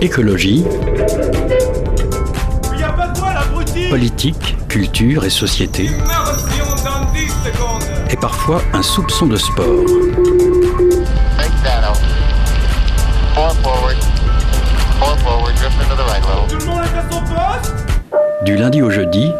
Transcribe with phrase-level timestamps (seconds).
[0.00, 0.64] Écologie.
[3.90, 5.90] Politique, culture et société.
[8.08, 9.66] Et parfois un soupçon de sport.
[18.44, 19.32] Du lundi au jeudi,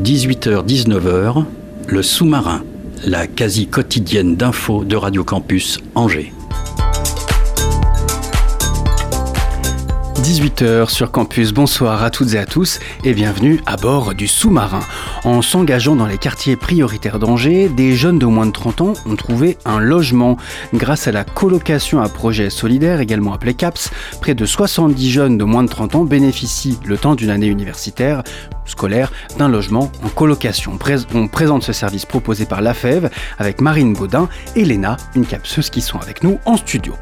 [0.00, 1.44] 18h-19h,
[1.88, 2.62] le sous-marin,
[3.04, 6.32] la quasi quotidienne d'infos de Radio Campus Angers.
[10.24, 14.80] 18h sur campus, bonsoir à toutes et à tous et bienvenue à bord du sous-marin.
[15.24, 19.16] En s'engageant dans les quartiers prioritaires d'Angers, des jeunes de moins de 30 ans ont
[19.16, 20.38] trouvé un logement.
[20.72, 23.90] Grâce à la colocation à projet solidaire, également appelé CAPS,
[24.22, 28.22] près de 70 jeunes de moins de 30 ans bénéficient, le temps d'une année universitaire,
[28.64, 30.78] scolaire d'un logement en colocation.
[31.14, 35.70] On présente ce service proposé par la FEV avec Marine Baudin et Léna, une capseuse
[35.70, 36.94] qui sont avec nous en studio.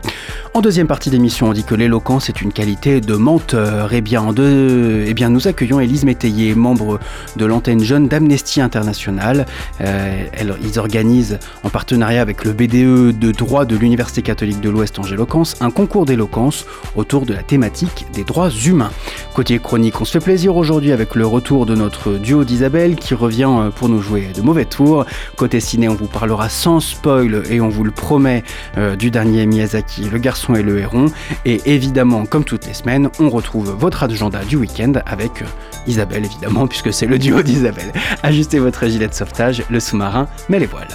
[0.55, 3.93] En deuxième partie d'émission, on dit que l'éloquence est une qualité de menteur.
[3.93, 7.01] Eh bien, eh bien nous accueillons Élise Métayer, membre
[7.37, 9.47] de l'antenne jeune d'Amnesty International.
[9.81, 10.25] Euh,
[10.63, 15.57] ils organisent, en partenariat avec le BDE de droit de l'Université catholique de l'Ouest Angéloquence,
[15.61, 18.91] un concours d'éloquence autour de la thématique des droits humains.
[19.35, 23.15] Côté chronique, on se fait plaisir aujourd'hui avec le retour de notre duo d'Isabelle qui
[23.15, 25.05] revient euh, pour nous jouer de mauvais tours.
[25.37, 28.43] Côté ciné, on vous parlera sans spoil et on vous le promet
[28.79, 31.07] euh, du dernier Miyazaki, Le garçon et le héron.
[31.45, 35.47] Et évidemment, comme toutes les semaines, on retrouve votre agenda du week-end avec euh,
[35.87, 37.93] Isabelle évidemment puisque c'est le duo d'Isabelle.
[38.23, 40.89] Ajustez votre gilet de sauvetage, le sous-marin, mais les voiles.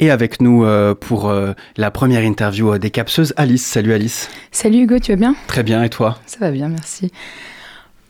[0.00, 3.64] Et avec nous euh, pour euh, la première interview euh, des capseuses, Alice.
[3.64, 4.28] Salut Alice.
[4.50, 5.36] Salut Hugo, tu vas bien?
[5.46, 6.18] Très bien, et toi?
[6.26, 7.12] Ça va bien, merci.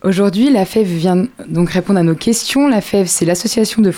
[0.03, 2.69] Aujourd'hui, la FEV vient donc répondre à nos questions.
[2.69, 3.93] La FEV, c'est l'association de,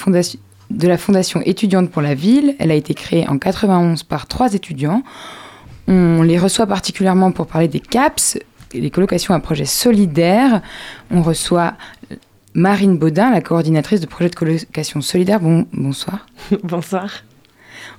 [0.71, 2.57] de la Fondation étudiante pour la ville.
[2.59, 5.03] Elle a été créée en 91 par trois étudiants.
[5.87, 8.39] On les reçoit particulièrement pour parler des CAPS,
[8.75, 10.61] des colocations à projet solidaire.
[11.13, 11.75] On reçoit
[12.55, 15.39] Marine Baudin, la coordinatrice de projet de colocation solidaire.
[15.39, 16.27] Bon, bonsoir.
[16.65, 17.23] bonsoir.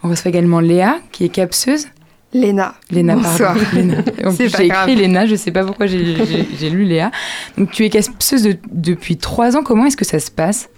[0.04, 1.88] On reçoit également Léa, qui est capseuse.
[2.34, 2.76] Léna.
[2.92, 3.60] Léna, pardon.
[3.74, 3.96] Léna.
[4.26, 7.12] En plus, j'ai écrit Léna, je ne sais pas pourquoi j'ai lu Léa.
[7.58, 9.64] Donc, tu es capseuse depuis trois ans.
[9.64, 10.70] Comment est-ce que ça se passe?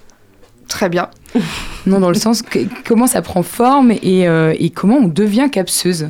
[0.67, 1.09] Très bien.
[1.85, 5.47] Non, dans le sens, que, comment ça prend forme et, euh, et comment on devient
[5.51, 6.09] capseuse?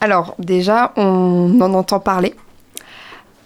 [0.00, 2.34] Alors, déjà, on en entend parler.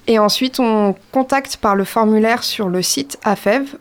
[0.06, 3.76] Et ensuite, on contacte par le formulaire sur le site AFEV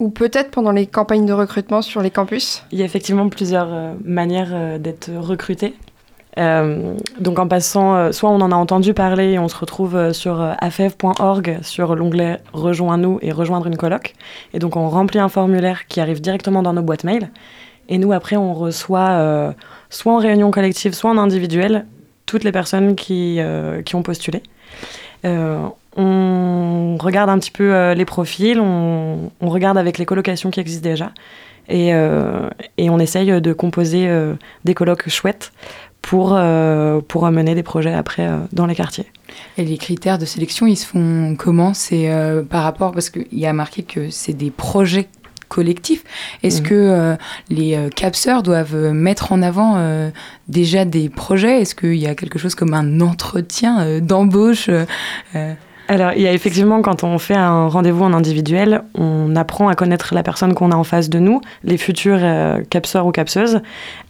[0.00, 3.68] ou peut-être pendant les campagnes de recrutement sur les campus Il y a effectivement plusieurs
[3.70, 5.74] euh, manières euh, d'être recruté.
[6.38, 10.40] Euh, donc en passant, soit on en a entendu parler et on se retrouve sur
[10.40, 14.14] afev.org sur l'onglet Rejoins-nous et rejoindre une coloc.
[14.54, 17.30] Et donc on remplit un formulaire qui arrive directement dans nos boîtes mail.
[17.88, 19.52] Et nous après on reçoit
[19.90, 21.84] soit en réunion collective, soit en individuel
[22.26, 23.40] toutes les personnes qui,
[23.84, 24.44] qui ont postulé.
[25.96, 30.88] On regarde un petit peu euh, les profils, on, regarde avec les colocations qui existent
[30.88, 31.12] déjà.
[31.68, 34.34] Et, euh, on essaye de composer euh,
[34.64, 35.52] des colocs chouettes
[36.02, 36.40] pour,
[37.08, 39.04] pour mener des projets après dans les quartiers.
[39.58, 41.74] Et les critères de sélection, ils se font comment?
[41.74, 42.10] C'est
[42.48, 45.08] par rapport, parce qu'il y a marqué que c'est des projets
[45.48, 46.02] collectifs.
[46.42, 46.64] Est-ce mmh.
[46.64, 47.16] que
[47.50, 50.10] les capseurs doivent mettre en avant
[50.48, 51.60] déjà des projets?
[51.60, 54.70] Est-ce qu'il y a quelque chose comme un entretien d'embauche
[55.90, 59.74] alors, il y a effectivement, quand on fait un rendez-vous en individuel, on apprend à
[59.74, 63.60] connaître la personne qu'on a en face de nous, les futurs euh, capseurs ou capseuses.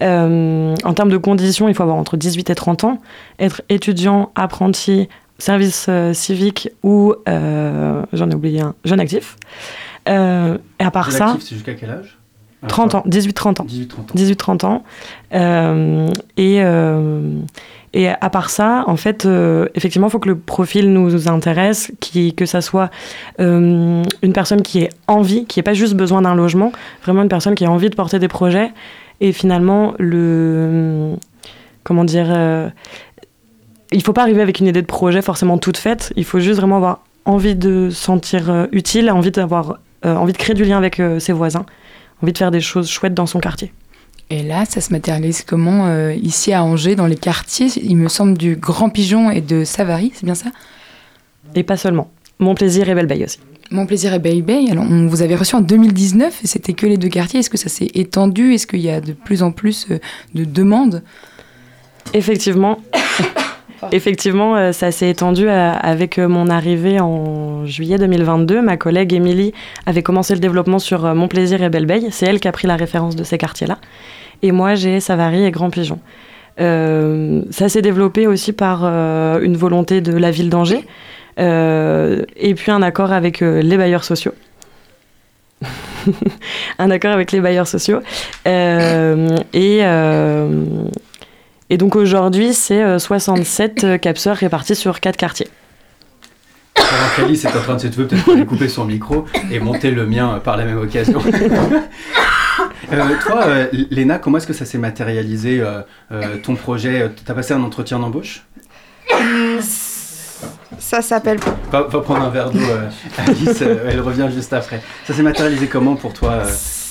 [0.03, 2.99] Euh, en termes de conditions, il faut avoir entre 18 et 30 ans,
[3.39, 5.09] être étudiant, apprenti,
[5.39, 9.39] service euh, civique ou, j'en ai oublié un, jeune actif.
[10.07, 11.39] et à part ça...
[11.41, 12.19] c'est jusqu'à quel âge?
[12.69, 13.67] 30 ans, 18-30 ans.
[14.15, 14.85] 18-30 ans.
[15.33, 16.13] ans.
[16.37, 16.61] et
[17.93, 21.91] et à part ça, en fait, euh, effectivement, il faut que le profil nous intéresse,
[22.37, 22.89] que ça soit
[23.41, 26.71] euh, une personne qui ait envie, qui n'ait pas juste besoin d'un logement,
[27.03, 28.71] vraiment une personne qui ait envie de porter des projets.
[29.21, 31.17] Et finalement, le.
[31.83, 32.69] Comment dire euh,
[33.91, 36.13] Il faut pas arriver avec une idée de projet forcément toute faite.
[36.15, 40.55] Il faut juste vraiment avoir envie de se sentir utile, envie, d'avoir, envie de créer
[40.55, 41.67] du lien avec ses voisins,
[42.23, 43.73] envie de faire des choses chouettes dans son quartier.
[44.31, 48.09] Et là, ça se matérialise comment euh, ici à Angers, dans les quartiers, il me
[48.09, 50.51] semble, du Grand Pigeon et de Savary, c'est bien ça?
[51.57, 52.13] Et pas seulement.
[52.39, 53.41] Mon plaisir et Belle aussi.
[53.73, 56.97] Mon plaisir et Belle Alors, on vous avait reçu en 2019 et c'était que les
[56.97, 57.41] deux quartiers.
[57.41, 58.55] Est-ce que ça s'est étendu?
[58.55, 59.99] Est-ce qu'il y a de plus en plus euh,
[60.35, 61.03] de demandes?
[62.15, 62.79] Effectivement.
[63.93, 68.63] Effectivement, euh, ça s'est étendu avec mon arrivée en juillet 2022.
[68.63, 69.53] Ma collègue Émilie
[69.87, 72.77] avait commencé le développement sur Mon Plaisir et Belle C'est elle qui a pris la
[72.77, 73.79] référence de ces quartiers-là.
[74.43, 75.99] Et moi, j'ai Savary et Grand Pigeon.
[76.59, 80.87] ça s'est développé aussi par une volonté de la ville d'Angers
[81.39, 84.35] et puis un accord avec les bailleurs sociaux.
[86.79, 88.01] un accord avec les bailleurs sociaux.
[88.47, 89.83] et,
[91.71, 95.49] et donc aujourd'hui, c'est 67 capseurs répartis sur 4 quartiers.
[97.17, 100.41] Calice est en train de se trouver, peut-être couper son micro et monter le mien
[100.43, 101.21] par la même occasion.
[102.93, 107.11] Euh, toi, euh, Léna, comment est-ce que ça s'est matérialisé euh, ton projet?
[107.25, 108.45] T'as passé un entretien d'embauche?
[110.79, 111.39] Ça s'appelle.
[111.71, 112.59] Va, va, prendre un verre d'eau,
[113.17, 114.83] Alice, elle revient juste après.
[115.07, 116.43] Ça s'est matérialisé comment pour toi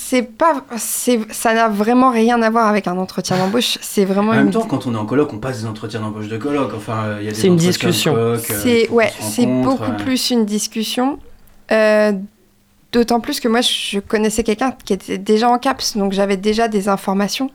[0.10, 3.78] c'est pas, ça n'a vraiment rien à voir avec un entretien d'embauche.
[3.82, 4.32] C'est vraiment.
[4.32, 6.72] En même temps, quand on est en colloque, on passe des entretiens d'embauche de colloque.
[6.76, 7.38] Enfin, il y a des.
[7.38, 8.16] C'est une discussion.
[8.40, 11.20] c'est ouais, c'est beaucoup plus une discussion.
[11.72, 12.14] Euh,
[12.92, 16.68] d'autant plus que moi, je connaissais quelqu'un qui était déjà en CAPS, donc j'avais déjà
[16.68, 17.52] des informations.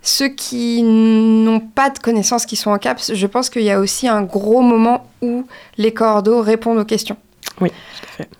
[0.00, 3.80] Ceux qui n'ont pas de connaissances qui sont en CAPS, je pense qu'il y a
[3.80, 5.44] aussi un gros moment où
[5.76, 7.16] les cordeaux répondent aux questions.
[7.60, 7.70] Oui,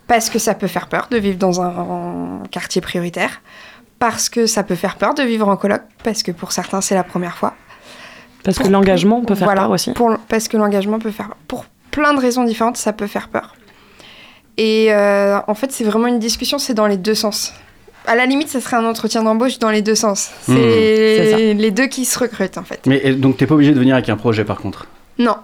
[0.06, 3.42] Parce que ça peut faire peur de vivre dans un, quartier prioritaire.
[3.98, 5.82] Parce que ça peut faire peur de vivre en coloc.
[6.02, 7.54] Parce que pour certains, c'est la première fois.
[8.42, 9.92] Parce que l'engagement peut faire peur aussi.
[9.92, 13.54] Pour, parce que l'engagement peut faire Pour plein de raisons différentes, ça peut faire peur.
[14.56, 17.54] Et euh, en fait, c'est vraiment une discussion, c'est dans les deux sens.
[18.06, 20.30] À la limite, ça serait un entretien d'embauche dans les deux sens.
[20.46, 20.56] Hmm.
[20.56, 22.80] C'est les deux qui se recrutent, en fait.
[22.86, 24.86] Mais donc, t'es pas obligé de venir avec un projet, par contre?
[25.18, 25.36] Non.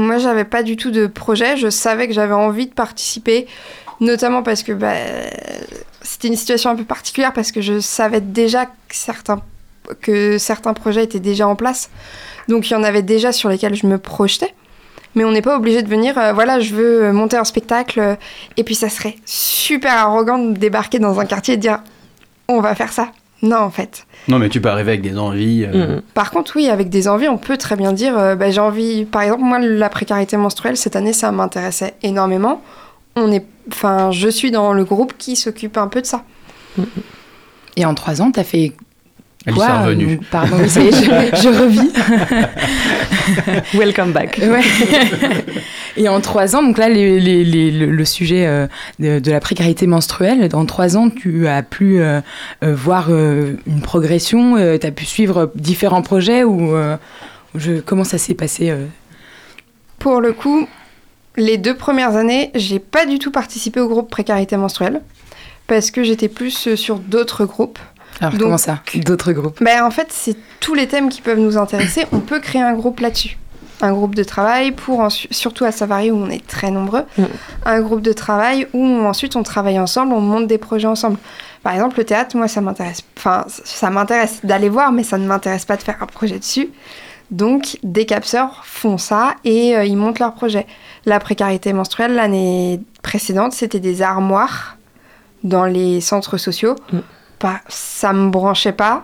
[0.00, 1.56] Moi, j'avais pas du tout de projet.
[1.56, 3.46] Je savais que j'avais envie de participer,
[4.00, 4.94] notamment parce que bah,
[6.02, 9.42] c'était une situation un peu particulière, parce que je savais déjà que certains,
[10.00, 11.90] que certains projets étaient déjà en place.
[12.48, 14.54] Donc, il y en avait déjà sur lesquels je me projetais.
[15.14, 18.16] Mais on n'est pas obligé de venir, euh, voilà, je veux monter un spectacle,
[18.56, 21.82] et puis ça serait super arrogant de débarquer dans un quartier et dire
[22.46, 23.10] on va faire ça.
[23.42, 24.06] Non, en fait.
[24.28, 25.64] Non, mais tu peux arriver avec des envies.
[25.64, 25.96] Euh.
[25.96, 26.02] Mm.
[26.14, 29.04] Par contre, oui, avec des envies, on peut très bien dire euh, bah, j'ai envie.
[29.04, 32.62] Par exemple, moi, la précarité menstruelle, cette année, ça m'intéressait énormément.
[33.16, 36.24] On est, enfin, je suis dans le groupe qui s'occupe un peu de ça.
[37.76, 38.72] Et en trois ans, tu as fait
[39.46, 40.20] elle est revenue.
[40.30, 41.90] Pardon, je, je revis.
[43.78, 44.38] Welcome back.
[45.96, 48.66] Et en trois ans, donc là, le, sujet euh,
[48.98, 52.20] de, la précarité menstruelle, dans trois ans, tu as pu euh,
[52.62, 56.74] euh, voir une progression, tu as pu suivre différents projets ou
[57.54, 58.74] je, comment ça s'est passé
[59.98, 60.68] Pour le coup,
[61.36, 65.00] les deux premières années, j'ai pas du tout participé au groupe précarité menstruelle
[65.66, 67.78] parce que j'étais plus sur d'autres groupes.
[68.20, 69.62] Alors comment ça D'autres groupes?
[69.62, 72.04] Ben, En fait, c'est tous les thèmes qui peuvent nous intéresser.
[72.12, 73.38] On peut créer un groupe là-dessus.
[73.82, 77.04] Un groupe de travail pour surtout à Savary où on est très nombreux.
[77.16, 77.24] Mm.
[77.64, 81.18] Un groupe de travail où ensuite on travaille ensemble, on monte des projets ensemble.
[81.62, 83.02] Par exemple, le théâtre, moi, ça m'intéresse.
[83.18, 86.70] Enfin, ça m'intéresse d'aller voir, mais ça ne m'intéresse pas de faire un projet dessus.
[87.30, 90.66] Donc, des capseurs font ça et euh, ils montent leur projet.
[91.04, 94.76] La précarité menstruelle, l'année précédente, c'était des armoires
[95.44, 96.76] dans les centres sociaux.
[96.92, 97.00] Mm
[97.40, 99.02] pas, ça me branchait pas.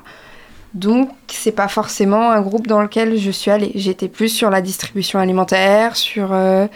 [0.76, 3.72] Donc, c'est pas forcément un groupe dans lequel je suis allée.
[3.76, 6.66] J'étais plus sur la distribution alimentaire, sur euh,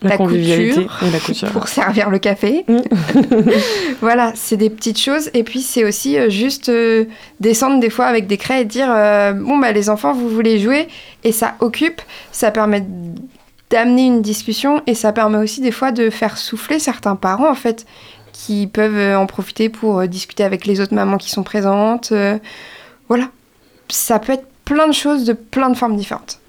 [0.00, 2.64] la, couture, la, couture, pour servir le café.
[4.00, 5.28] Voilà, c'est des petites choses.
[5.34, 7.06] Et puis, c'est aussi euh, juste euh,
[7.40, 8.86] descendre des fois avec des craies et dire
[9.34, 10.86] Bon, bah, les enfants, vous voulez jouer.
[11.24, 12.00] Et ça occupe,
[12.30, 12.86] ça permet
[13.70, 17.56] d'amener une discussion et ça permet aussi des fois de faire souffler certains parents, en
[17.56, 17.86] fait
[18.32, 22.14] qui peuvent en profiter pour discuter avec les autres mamans qui sont présentes.
[23.12, 23.30] Euh, voilà,
[23.88, 26.40] ça peut être plein de choses de plein de formes différentes.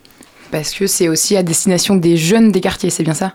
[0.51, 3.33] Parce que c'est aussi à destination des jeunes des quartiers, c'est bien ça?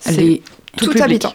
[0.00, 0.40] C'est
[0.76, 1.34] tout, tout habitant.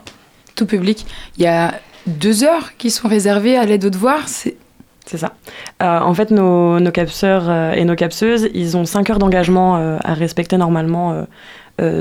[0.56, 1.06] Tout public.
[1.38, 1.76] Il y a
[2.08, 4.28] deux heures qui sont réservées à l'aide aux devoirs.
[4.28, 4.58] C'est
[5.06, 5.34] c'est ça.
[5.80, 10.58] en fait, nos, nos capseurs et nos capseuses, ils ont cinq heures d'engagement à respecter
[10.58, 11.28] normalement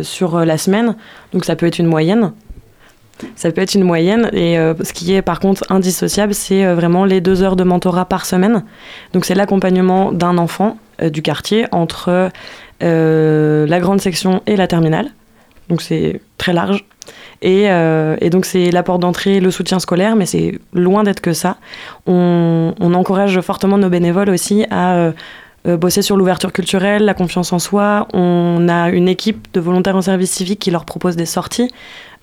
[0.03, 0.97] sur la semaine.
[1.33, 2.33] Donc ça peut être une moyenne.
[3.37, 4.31] Ça peut être une moyenne.
[4.33, 7.65] Et euh, ce qui est par contre indissociable, c'est euh, vraiment les deux heures de
[7.65, 8.65] mentorat par semaine.
[9.13, 12.31] Donc c'est l'accompagnement d'un enfant euh, du quartier entre
[12.83, 15.11] la grande section et la terminale.
[15.69, 16.85] Donc c'est très large.
[17.43, 17.69] Et,
[18.31, 21.59] donc c'est l'apport d'entrée, le soutien scolaire, mais c'est loin d'être que ça.
[22.07, 25.13] On, encourage fortement nos bénévoles aussi à
[25.67, 28.09] bosser sur l'ouverture culturelle, la confiance en soi.
[28.15, 31.71] On a une équipe de volontaires en service civique qui leur propose des sorties.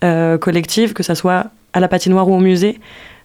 [0.03, 2.79] Euh, collective, que ce soit à la patinoire ou au musée.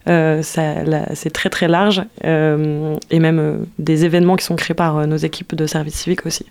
[0.08, 5.18] Euh, c'est très très large euh, et même des événements qui sont créés par nos
[5.18, 6.46] équipes de service civique aussi.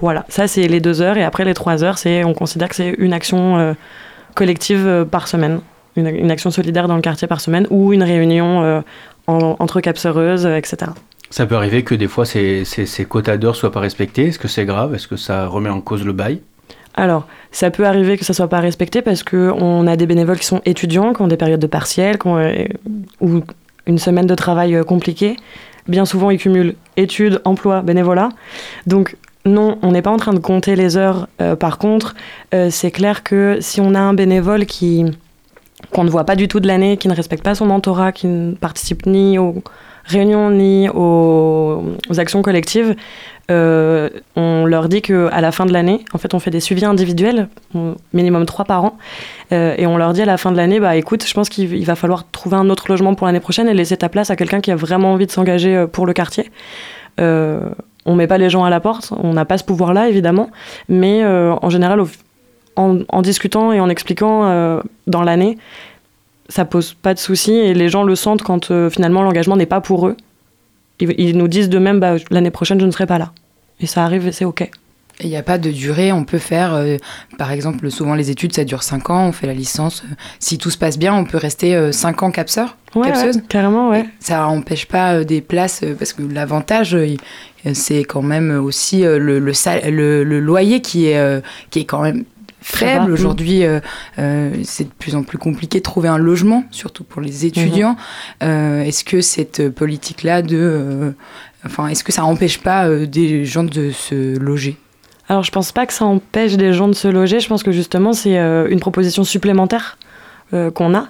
[0.00, 2.94] Voilà, ça c'est les deux heures et après les trois heures, on considère que c'est
[2.96, 3.76] une action
[4.34, 5.60] collective par semaine,
[5.94, 8.82] une, action solidaire dans le quartier par semaine ou une réunion
[9.26, 10.90] entre capseureuses, etc.
[11.30, 14.28] Ça peut arriver que des fois ces, ces quotas d'heures soient pas respectés.
[14.28, 14.94] Est-ce que c'est grave?
[14.94, 16.40] Est-ce que ça remet en cause le bail?
[16.94, 20.46] Alors, ça peut arriver que ça soit pas respecté parce qu'on a des bénévoles qui
[20.46, 22.64] sont étudiants, qui ont des périodes de partiel, euh,
[23.20, 23.40] ou
[23.86, 25.36] une semaine de travail euh, compliquée.
[25.88, 28.28] Bien souvent, ils cumulent études, emploi, bénévolat.
[28.86, 31.28] Donc, non, on n'est pas en train de compter les heures.
[31.42, 32.14] Euh, par contre,
[32.70, 35.04] c'est clair que si on a un bénévole qui
[35.90, 38.26] qu'on ne voit pas du tout de l'année, qui ne respecte pas son mentorat, qui
[38.26, 39.62] ne participe ni aux
[40.04, 41.82] réunions ni aux
[42.18, 42.94] actions collectives,
[43.50, 46.84] euh, on leur dit qu'à la fin de l'année, en fait, on fait des suivis
[46.84, 47.48] individuels,
[48.12, 48.96] minimum trois par an,
[49.52, 51.84] euh, et on leur dit à la fin de l'année, bah écoute, je pense qu'il
[51.84, 54.60] va falloir trouver un autre logement pour l'année prochaine et laisser ta place à quelqu'un
[54.60, 56.50] qui a vraiment envie de s'engager euh, pour le quartier.
[57.18, 60.50] on met pas les gens à la porte, on n'a pas ce pouvoir-là évidemment,
[60.88, 62.02] mais en général,
[62.76, 65.56] en, discutant et en expliquant dans l'année,
[66.48, 69.80] ça pose pas de soucis et les gens le sentent quand finalement l'engagement n'est pas
[69.80, 70.16] pour eux
[71.00, 73.32] ils, nous disent de même, bah, l'année prochaine, je ne serai pas là.
[73.80, 74.68] Et ça arrive et c'est OK.
[75.20, 76.96] Il n'y a pas de durée, on peut faire, euh,
[77.38, 80.02] par exemple, souvent les études, ça dure 5 ans, on fait la licence.
[80.02, 83.12] Euh, si tout se passe bien, on peut rester 5 euh, ans capseur, ouais,
[83.48, 84.06] carrément, ouais.
[84.18, 86.98] ça n'empêche pas des places, parce que l'avantage,
[87.74, 92.24] c'est quand même aussi le, le, le, loyer qui est, qui est quand même
[92.64, 93.12] faible.
[93.12, 93.80] Aujourd'hui, euh,
[94.18, 97.92] euh, c'est de plus en plus compliqué de trouver un logement, surtout pour les étudiants.
[97.92, 98.48] Mhm.
[98.48, 101.14] Euh, est-ce que cette politique-là de...
[101.64, 104.76] enfin, est-ce que ça n'empêche pas des gens de se loger?
[105.28, 107.72] Alors je pense pas que ça empêche des gens de se loger, je pense que
[107.72, 109.96] justement c'est une proposition supplémentaire
[110.52, 111.08] qu'on a.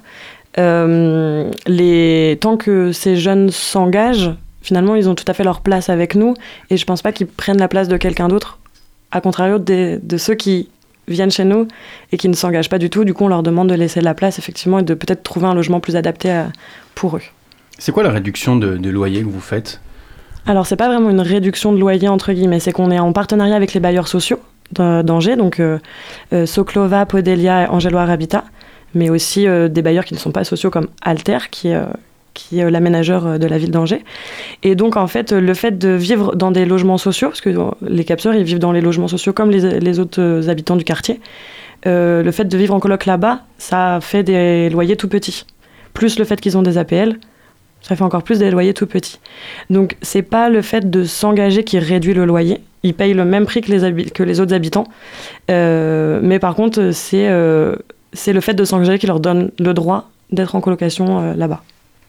[1.67, 2.37] les...
[2.39, 4.31] Tant que ces jeunes s'engagent,
[4.61, 6.33] finalement ils ont tout à fait leur place avec nous
[6.69, 8.59] et je pense pas qu'ils prennent la place de quelqu'un d'autre,
[9.11, 10.69] à contrario de ceux qui
[11.07, 11.67] viennent chez nous
[12.11, 13.03] et qui ne s'engagent pas du tout.
[13.05, 15.53] Du coup, on leur demande de laisser la place, effectivement, et de peut-être trouver un
[15.53, 16.43] logement plus adapté
[16.95, 17.21] pour eux.
[17.77, 19.81] C'est quoi la réduction de, loyer que vous faites?
[20.47, 23.55] Alors, c'est pas vraiment une réduction de loyer, entre guillemets, c'est qu'on est en partenariat
[23.55, 24.39] avec les bailleurs sociaux
[24.71, 25.77] d'Angers, donc euh,
[26.33, 28.43] euh, Soclova, Podelia et Angeloire Habitat,
[28.93, 31.79] mais aussi euh, des bailleurs qui ne sont pas sociaux comme Alter, qui est
[32.35, 34.03] qui est l'aménageur euh, de la ville d'Angers.
[34.61, 37.49] Et donc, en fait, le fait de vivre dans des logements sociaux, parce que
[37.81, 41.19] les capseurs, ils vivent dans les logements sociaux comme les, autres euh, habitants du quartier,
[41.87, 45.45] euh, le fait de vivre en coloc là-bas, ça fait des loyers tout petits.
[45.93, 47.17] Plus le fait qu'ils ont des APL,
[47.81, 49.19] ça fait encore plus des loyers tout petits.
[49.69, 52.59] Donc, c'est pas le fait de s'engager qui réduit le loyer.
[52.83, 54.87] Ils payent le même prix que les, que les autres habitants.
[55.47, 60.61] mais par contre, c'est le fait de s'engager qui leur donne le droit d'être en
[60.61, 61.61] colocation là-bas.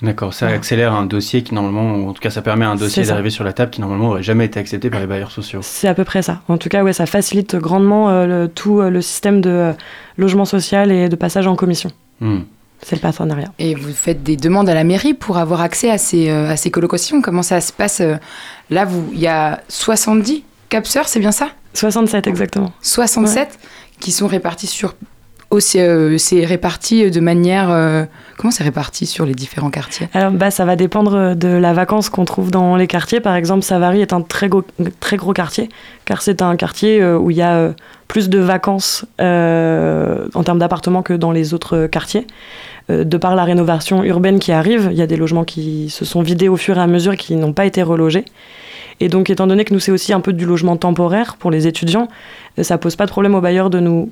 [0.03, 3.05] D'accord, ça accélère un dossier qui normalement, en tout cas ça permet à un dossier
[3.05, 5.61] d'arriver sur la table qui normalement aurait jamais été accepté par les bailleurs sociaux.
[5.63, 6.43] C'est à peu près ça.
[6.49, 9.73] En tout cas, ouais, ça facilite grandement euh, tout euh, le système de euh,
[10.19, 11.91] logement social et de passage en commission.
[12.21, 12.41] Hmm.
[12.83, 13.51] C'est le partenariat.
[13.59, 16.71] Et vous faites des demandes à la mairie pour avoir accès à ces, à ces
[16.71, 17.23] colocations?
[17.23, 18.03] Comment ça se passe
[18.69, 21.49] Là, il y a 70 capseurs, c'est bien ça?
[21.73, 22.73] 67 exactement.
[22.83, 23.59] 67
[23.99, 24.95] qui sont répartis sur
[25.77, 28.07] euh, c'est réparti de manière.
[28.37, 30.09] Euh, comment c'est réparti sur les différents quartiers?
[30.15, 33.21] Alors, bah, ça va dépendre de la vacance qu'on trouve dans les quartiers.
[33.21, 34.65] Par exemple, Savary est un très gros,
[35.01, 35.69] très gros quartier,
[36.05, 37.73] car c'est un quartier euh, où il y a
[38.09, 42.27] plus de vacances en termes d'appartements que dans les autres quartiers.
[42.89, 46.23] de par la rénovation urbaine qui arrive, il y a des logements qui se sont
[46.23, 48.25] vidés au fur et à mesure qui n'ont pas été relogés.
[49.01, 51.67] Et donc, étant donné que nous, c'est aussi un peu du logement temporaire pour les
[51.67, 52.09] étudiants,
[52.63, 54.11] ça pose pas de problème aux bailleurs de nous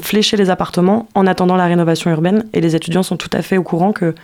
[0.00, 2.44] flécher les appartements en attendant la rénovation urbaine.
[2.52, 4.14] Et les étudiants sont tout à fait au courant que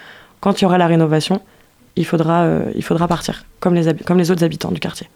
[0.41, 1.41] quand il y aura la rénovation,
[1.97, 5.09] il faudra, euh, il faudra partir, comme les, comme les autres habitants du quartier.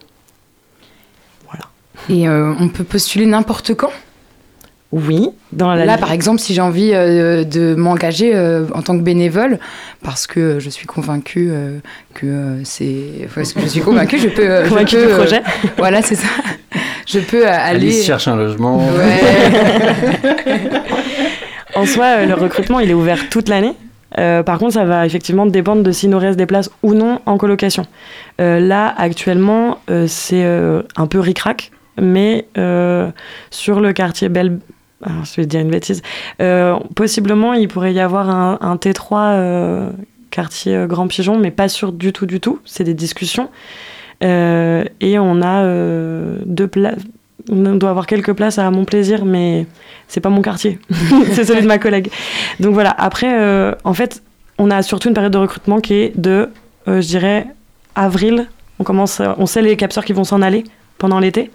[1.46, 1.64] Voilà.
[2.08, 3.92] Et euh, on peut postuler n'importe quand?
[4.92, 5.30] Oui.
[5.50, 8.36] Dans la Là, par exemple, si j'ai envie euh, de m'engager
[8.74, 9.58] en tant que bénévole,
[10.04, 11.52] parce que je suis convaincue
[12.12, 13.28] que c'est...
[13.34, 14.68] Parce que je suis convaincue, je peux...
[14.68, 15.42] Convaincue du projet.
[15.78, 16.28] voilà, c'est ça
[17.06, 17.86] je peux aller.
[17.86, 18.80] Alice cherche un logement.
[21.74, 23.74] en soi, euh, le recrutement, il est ouvert toute l'année.
[24.18, 27.20] Euh, par contre, ça va effectivement dépendre de s'il nous reste des places ou non
[27.26, 27.84] en colocation.
[28.40, 32.46] Euh, là, actuellement, c'est un peu ric-rac, mais
[33.50, 34.58] sur le quartier Belle...
[35.02, 36.02] Alors, je vais dire une bêtise.
[36.94, 39.90] possiblement, il pourrait y avoir un, un T3
[40.30, 42.60] quartier Grand Pigeon, mais pas sûr du tout, du tout.
[42.64, 43.50] C'est des discussions.
[44.22, 47.00] Euh, et on a euh, deux places.
[47.50, 49.66] On doit avoir quelques places à mon plaisir, mais
[50.08, 50.78] c'est pas mon quartier,
[51.32, 52.10] c'est celui de ma collègue.
[52.58, 52.90] Donc voilà.
[52.90, 54.22] Après, euh, en fait,
[54.56, 56.48] on a surtout une période de recrutement qui est de,
[56.86, 57.46] je dirais,
[57.94, 58.48] avril.
[58.78, 60.64] On commence, on sait les capteurs qui vont s'en aller
[60.96, 61.50] pendant l'été,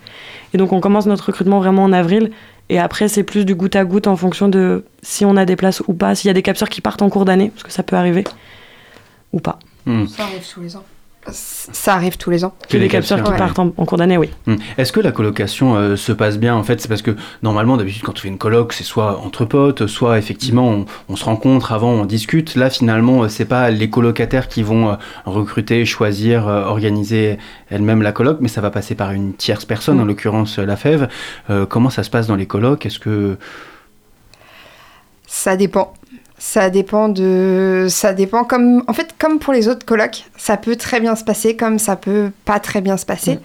[0.53, 2.29] et donc on commence notre recrutement vraiment en avril.
[2.69, 5.55] Et après, c'est plus du goutte à goutte en fonction de si on a des
[5.55, 7.71] places ou pas, s'il y a des capteurs qui partent en cours d'année, parce que
[7.71, 8.25] ça peut arriver,
[9.33, 9.57] ou pas.
[9.87, 10.05] Hmm.
[10.05, 10.83] Ça arrive tous les ans.
[11.33, 12.53] Ça arrive tous les ans.
[12.69, 14.29] Que des capteurs qui partent en, cours d'année, oui.
[14.45, 14.55] Hmm.
[14.77, 18.03] Est-ce que la colocation euh, se passe bien En fait, c'est parce que normalement, d'habitude,
[18.03, 21.91] quand on fait une coloc, c'est soit entre potes, soit effectivement, on, se rencontre avant,
[21.91, 22.55] on discute.
[22.55, 24.95] Là, finalement, euh, c'est pas les colocataires qui vont euh,
[25.25, 27.37] recruter, choisir, organiser
[27.69, 31.07] elles-mêmes la coloc, mais ça va passer par une tierce personne, en l'occurrence la fève.
[31.69, 32.85] comment ça se passe dans les colocs?
[32.85, 33.37] Est-ce que
[35.29, 35.93] ça dépend.
[36.39, 37.87] Ça dépend de.
[37.89, 38.81] Ça dépend comme.
[38.87, 41.97] En fait, comme pour les autres colocs, ça peut très bien se passer, comme ça
[41.97, 43.35] peut pas très bien se passer.
[43.35, 43.39] Mm.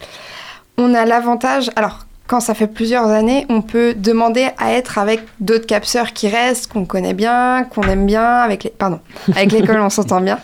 [0.79, 1.73] On a l'avantage.
[1.75, 6.29] Alors, quand ça fait plusieurs années, on peut demander à être avec d'autres capseurs qui
[6.29, 8.71] restent, qu'on connaît bien, qu'on aime bien, avec les.
[8.71, 9.01] Pardon.
[9.35, 10.39] Avec l'école, on s'entend bien.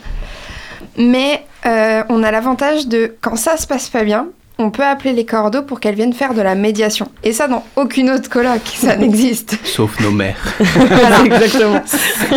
[0.99, 3.15] Mais euh, on a l'avantage de.
[3.21, 4.27] Quand ça se passe pas bien,
[4.61, 7.11] on peut appeler les cordeaux pour qu'elles viennent faire de la médiation.
[7.25, 9.59] Et ça, dans aucune autre coloc, ça n'existe.
[9.65, 10.37] Sauf nos mères.
[11.25, 11.83] Exactement.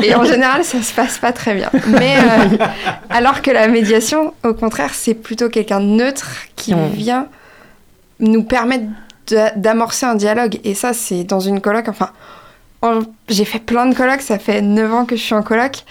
[0.01, 1.69] Et en général, ça se passe pas très bien.
[1.87, 2.57] Mais euh,
[3.09, 7.27] alors que la médiation, au contraire, c'est plutôt quelqu'un de neutre qui vient
[8.19, 8.85] nous permettre
[9.57, 10.59] d'amorcer un dialogue.
[10.63, 11.89] Et ça, c'est dans une coloc.
[11.89, 12.11] Enfin,
[13.27, 15.83] j'ai fait plein de colocs, ça fait 9 ans que je suis en coloc.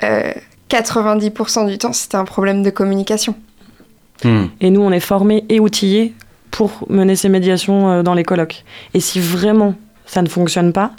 [0.00, 3.36] 90% euh, du temps, c'était un problème de communication.
[4.22, 4.44] Hmm.
[4.60, 6.14] Et nous, on est formés et outillés
[6.50, 8.64] pour mener ces médiations euh, dans les colloques.
[8.94, 9.74] Et si vraiment
[10.06, 10.92] ça ne fonctionne pas,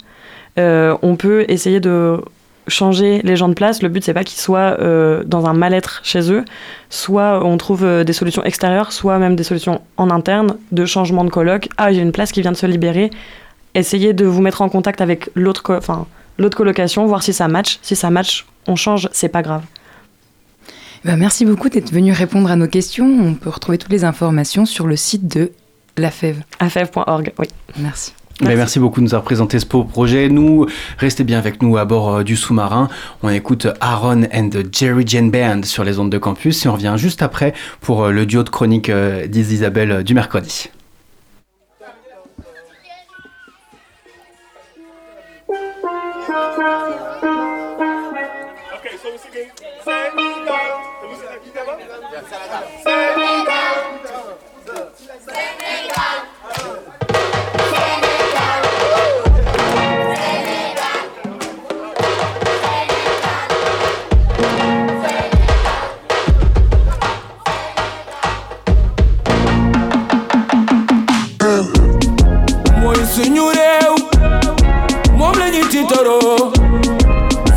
[0.58, 2.20] euh, on peut essayer de
[2.68, 3.82] changer les gens de place.
[3.82, 6.44] Le but, c'est pas qu'ils soient euh, dans un mal-être chez eux.
[6.90, 11.30] Soit on trouve des solutions extérieures, soit même des solutions en interne de changement de
[11.30, 11.68] colloque.
[11.78, 13.10] Ah, a une place qui vient de se libérer.
[13.74, 15.62] Essayez de vous mettre en contact avec l'autre
[16.54, 17.78] colocation, voir si ça match.
[17.82, 19.62] Si ça match, on change, c'est pas grave.
[21.06, 23.06] Bah, merci beaucoup d'être venu répondre à nos questions.
[23.06, 25.52] On peut retrouver toutes les informations sur le site de
[25.96, 26.38] la FEV.
[26.58, 27.46] afev.org, oui.
[27.78, 28.12] Merci.
[28.40, 28.56] Merci.
[28.56, 28.78] merci.
[28.80, 30.28] beaucoup de nous avoir présenté ce beau projet.
[30.28, 30.66] Nous,
[30.98, 32.88] restez bien avec nous à bord euh, du sous-marin.
[33.22, 36.72] On écoute Aaron and the Jerry Jane Band sur les ondes de campus et on
[36.72, 40.70] revient juste après pour euh, le duo de chronique euh, d'Isabelle du mercredi.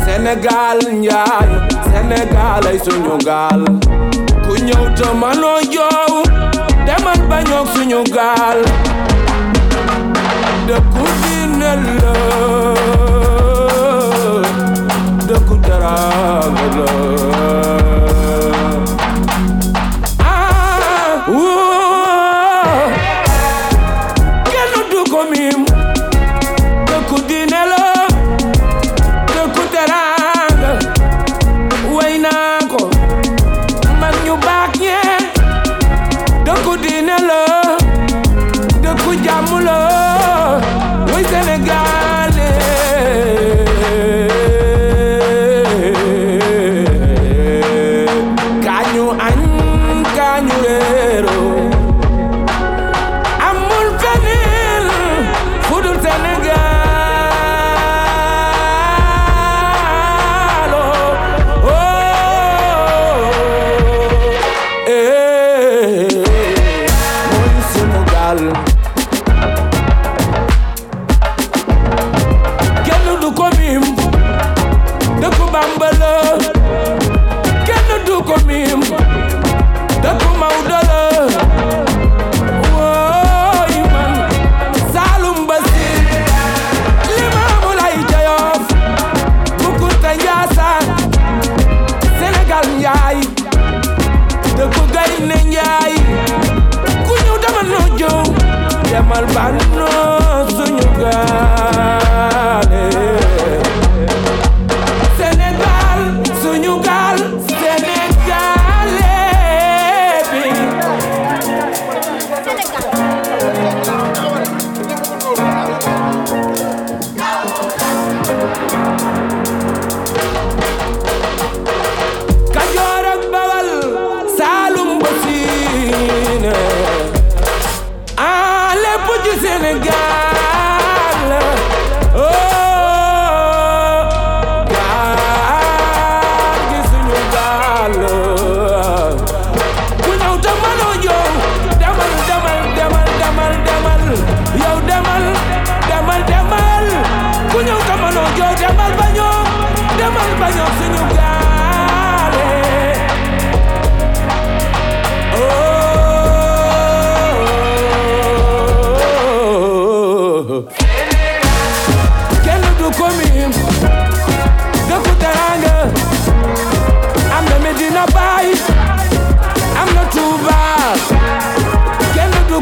[0.04, 1.50] Senegal njaay
[1.90, 3.62] Senegal ay suñu gaal
[4.66, 6.12] ñëw te manoo joow
[6.86, 8.60] demal bañoog suñu gaal
[10.66, 12.14] dëkku diine la
[15.28, 17.79] dëkku teraanga la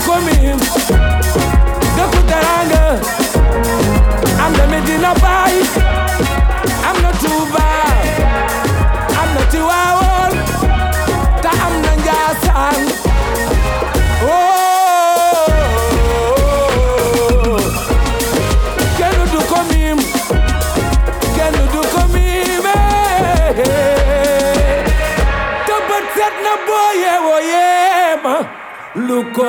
[0.00, 0.52] I'm me.
[1.98, 2.90] Look at that anger.
[4.40, 5.87] I'm the Medina.
[29.38, 29.44] De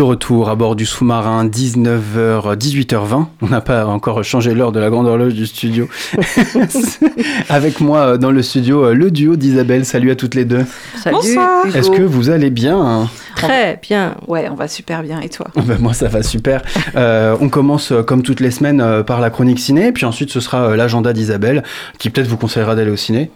[0.00, 3.26] retour à bord du sous-marin, 19h, 18h20.
[3.40, 5.88] On n'a pas encore changé l'heure de la grande horloge du studio.
[7.48, 9.86] Avec moi euh, dans le studio, euh, le duo d'Isabelle.
[9.86, 10.66] Salut à toutes les deux.
[10.96, 11.16] Salut.
[11.16, 11.74] Bonsoir.
[11.74, 14.16] Est-ce que vous allez bien Très bien.
[14.26, 15.20] Ouais, on va super bien.
[15.20, 16.62] Et toi ben Moi, ça va super.
[16.96, 19.92] Euh, on commence, euh, comme toutes les semaines, euh, par la chronique ciné.
[19.92, 21.62] Puis ensuite, ce sera l'agenda d'Isabelle,
[21.98, 23.30] qui peut-être vous conseillera d'aller au ciné.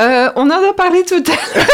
[0.00, 1.66] Euh, On en a parlé tout à l'heure.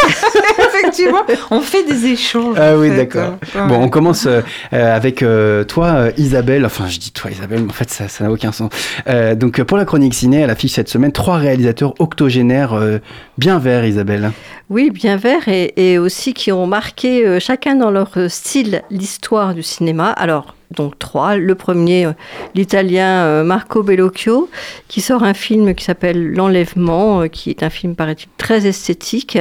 [0.73, 2.57] Effectivement, on fait des échanges.
[2.59, 3.37] Ah oui, d'accord.
[3.55, 4.41] Euh, Bon, on commence euh,
[4.73, 6.65] euh, avec euh, toi, Isabelle.
[6.65, 8.69] Enfin, je dis toi, Isabelle, mais en fait, ça ça n'a aucun sens.
[9.07, 12.99] Euh, donc, pour la chronique ciné, elle affiche cette semaine trois réalisateurs octogénaires euh,
[13.37, 14.31] bien verts, Isabelle.
[14.69, 19.53] Oui, bien verts et, et aussi qui ont marqué euh, chacun dans leur style l'histoire
[19.53, 20.09] du cinéma.
[20.11, 21.37] Alors, donc trois.
[21.37, 22.13] Le premier, euh,
[22.55, 24.49] l'italien euh, Marco Bellocchio,
[24.87, 29.37] qui sort un film qui s'appelle L'Enlèvement, euh, qui est un film, paraît-il, très esthétique.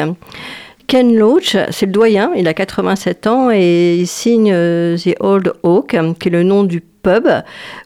[0.87, 5.97] Ken Loach, c'est le doyen, il a 87 ans et il signe The Old Oak,
[6.21, 7.29] qui est le nom du pub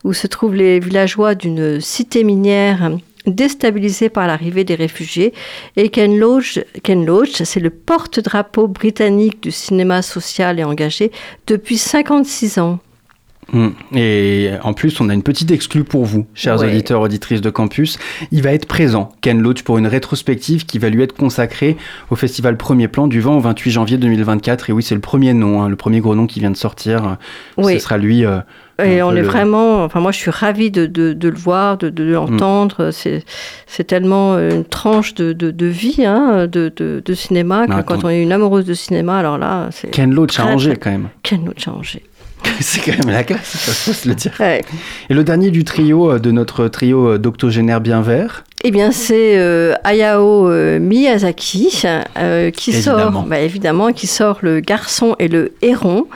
[0.05, 2.91] où se trouvent les villageois d'une cité minière
[3.27, 5.33] déstabilisée par l'arrivée des réfugiés.
[5.77, 11.11] Et Ken Loach, Ken Loach c'est le porte-drapeau britannique du cinéma social et engagé
[11.47, 12.81] depuis 56 ans.
[13.53, 13.69] Mm.
[13.97, 16.67] Et en plus, on a une petite exclue pour vous, chers Ouais.
[16.69, 17.99] auditeurs, auditrices de campus.
[18.33, 21.77] Il va être présent, Ken Loach, pour une rétrospective qui va lui être consacrée
[22.11, 24.71] au festival Premier Plan du 20 au 28 janvier 2024.
[24.71, 27.17] Et oui, c'est le premier nom, hein, le premier gros nom qui vient de sortir.
[27.57, 27.75] Oui.
[27.75, 28.25] Ce sera lui.
[28.25, 28.39] euh,
[28.83, 31.77] Et on est le- vraiment, enfin moi je suis ravie de, de, de le voir,
[31.77, 32.91] de, de l'entendre.
[32.93, 33.25] C'est,
[33.67, 36.73] c'est tellement une tranche de, vie hein, de,
[37.15, 40.39] cinéma que Mais quand on est une amoureuse de cinéma, alors là, c'est Ken Loach
[40.41, 41.09] a Angers, quand même.
[41.23, 42.03] Ken Loach a changé.
[42.61, 44.33] c'est quand même la classe, ça faut se le dire.
[44.41, 44.63] Ouais.
[45.09, 48.93] Et le dernier du trio, euh, de notre trio euh, d'octogénaires bien verts, Eh bien,
[48.93, 51.83] c'est euh, Hayao euh, Miyazaki
[52.19, 53.13] euh, qui Évidemment.
[53.13, 56.07] sort, bah, évidemment, qui sort Le Garçon et le Héron.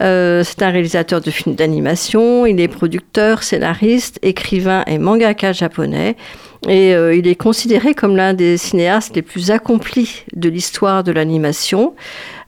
[0.00, 2.46] Euh, c'est un réalisateur de films d'animation.
[2.46, 6.16] Il est producteur, scénariste, écrivain et mangaka japonais.
[6.68, 11.12] Et euh, il est considéré comme l'un des cinéastes les plus accomplis de l'histoire de
[11.12, 11.94] l'animation.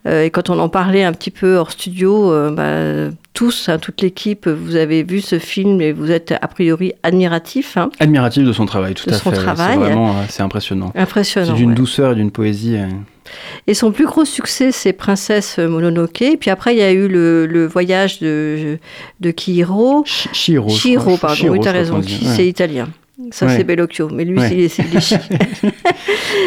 [0.09, 3.79] Euh, et quand on en parlait un petit peu hors studio, euh, bah, tous, hein,
[3.79, 7.77] toute l'équipe, vous avez vu ce film et vous êtes a priori admiratif.
[7.77, 7.91] hein.
[8.01, 9.37] admiratif de son travail, tout De à son fait.
[9.37, 9.73] travail.
[9.75, 10.93] C'est vraiment, euh, c'est impressionnant.
[10.97, 11.47] Impressionnant.
[11.49, 11.75] C'est d'une ouais.
[11.75, 12.77] douceur et d'une poésie.
[12.77, 12.87] euh,
[13.67, 16.25] Et son plus gros succès, c'est Princesse Mononoke.
[16.41, 18.79] Puis après, il y a eu le, le voyage de,
[19.21, 20.03] de Chihiro.
[20.07, 20.69] Chi- Chihiro.
[20.69, 22.05] Chihiro, pardon, Chihiro, oui, t'as raison, Ouais.
[22.37, 22.89] c'est italien.
[23.33, 23.57] Ça, Ouais.
[23.59, 24.69] c'est Bellocchio, mais lui, Ouais.
[24.69, 24.83] c'est.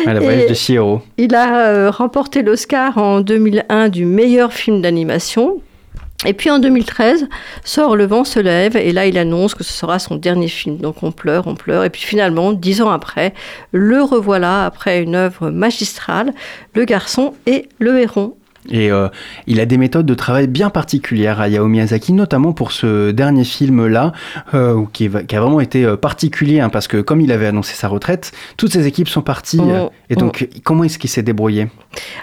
[0.06, 1.02] Ah, voyage de Chihiro.
[1.18, 5.62] Il a euh, remporté l'Oscar en 2001 du meilleur film d'animation.
[6.26, 7.28] Et puis en 2013,
[7.64, 10.78] sort Le vent se lève, et là il annonce que ce sera son dernier film.
[10.78, 11.84] Donc on pleure, on pleure.
[11.84, 13.34] Et puis finalement, dix ans après,
[13.72, 16.34] le revoilà après une œuvre magistrale,
[16.74, 18.36] Le garçon et le héron.
[18.70, 19.10] Et euh,
[19.48, 23.44] il a des méthodes de travail bien particulières à Hayao Miyazaki, notamment pour ce dernier
[23.44, 24.14] film-là,
[24.54, 27.88] euh, qui, a vraiment été euh, particulier, hein, parce que comme il avait annoncé sa
[27.88, 29.60] retraite, toutes ses équipes sont parties.
[29.62, 31.68] Oh, et donc, comment est-ce qu'il s'est débrouillé?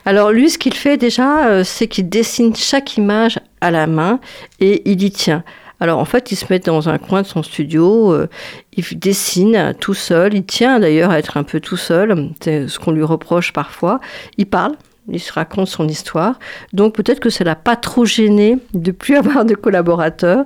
[0.04, 4.20] Alors lui, ce qu'il fait déjà, c'est qu'il dessine chaque image à la main
[4.60, 5.44] et il y tient.
[5.80, 8.28] Alors en fait, il se met dans un coin de son studio, euh,
[8.76, 12.78] il dessine tout seul, il tient d'ailleurs à être un peu tout seul, c'est ce
[12.78, 13.98] qu'on lui reproche parfois.
[14.36, 14.72] Il parle,
[15.08, 16.38] il se raconte son histoire,
[16.72, 20.44] donc peut-être que ça l'a pas trop gêné de plus avoir de collaborateurs.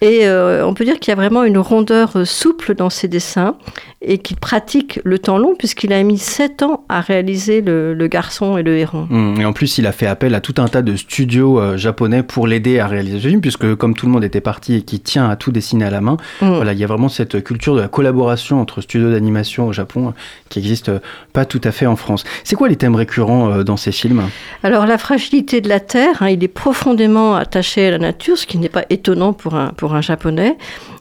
[0.00, 3.08] Et euh, on peut dire qu'il y a vraiment une rondeur euh, souple dans ses
[3.08, 3.56] dessins
[4.00, 8.06] et qu'il pratique le temps long puisqu'il a mis sept ans à réaliser le, le
[8.06, 9.08] garçon et le héron.
[9.10, 11.76] Hum, Et en plus, il a fait appel à tout un tas de studios euh,
[11.76, 14.82] japonais pour l'aider à réaliser ce film, puisque comme tout le monde était parti et
[14.82, 16.50] qui tient à tout dessiner à la main, Mm.
[16.54, 20.08] voilà, il y a vraiment cette culture de la collaboration entre studios d'animation au Japon
[20.08, 20.10] euh,
[20.48, 20.90] qui n'existe
[21.32, 22.22] pas tout à fait en France.
[22.44, 24.22] C'est quoi les thèmes récurrents dans ces films?
[24.62, 28.46] Alors la fragilité de la terre, hein, il est profondément attaché à la nature, ce
[28.46, 30.56] qui n'est pas étonnant pour un, pour un japonais.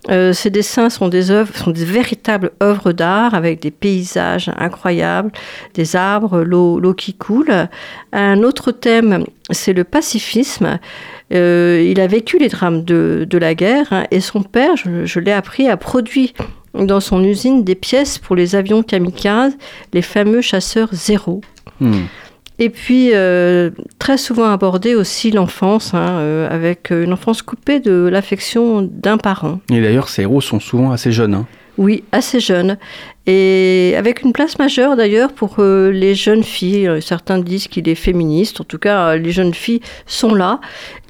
[0.09, 5.31] Euh, ces dessins sont des œuvres, sont des véritables œuvres d'art avec des paysages incroyables,
[5.73, 7.67] des arbres, l'eau, qui coule.
[8.13, 10.79] Un autre thème, c'est le pacifisme.
[11.33, 15.33] Euh, il a vécu les drames de, la guerre hein, et son père, je, l'ai
[15.33, 16.33] appris, a produit
[16.73, 19.57] dans son usine des pièces pour les avions kamikazes,
[19.93, 21.41] les fameux chasseurs zéro.
[21.81, 22.07] Hum.
[22.59, 28.09] Et puis, euh, très souvent abordé aussi l'enfance, hein, euh, avec une enfance coupée de
[28.11, 29.59] l'affection d'un parent.
[29.71, 31.35] Et d'ailleurs, ces héros sont souvent assez jeunes.
[31.35, 31.45] hein.
[31.77, 32.77] Oui, assez jeune.
[33.27, 36.87] Et avec une place majeure d'ailleurs pour euh, les jeunes filles.
[36.87, 40.61] Euh, certains disent qu'il est féministe, en tout cas les jeunes filles sont là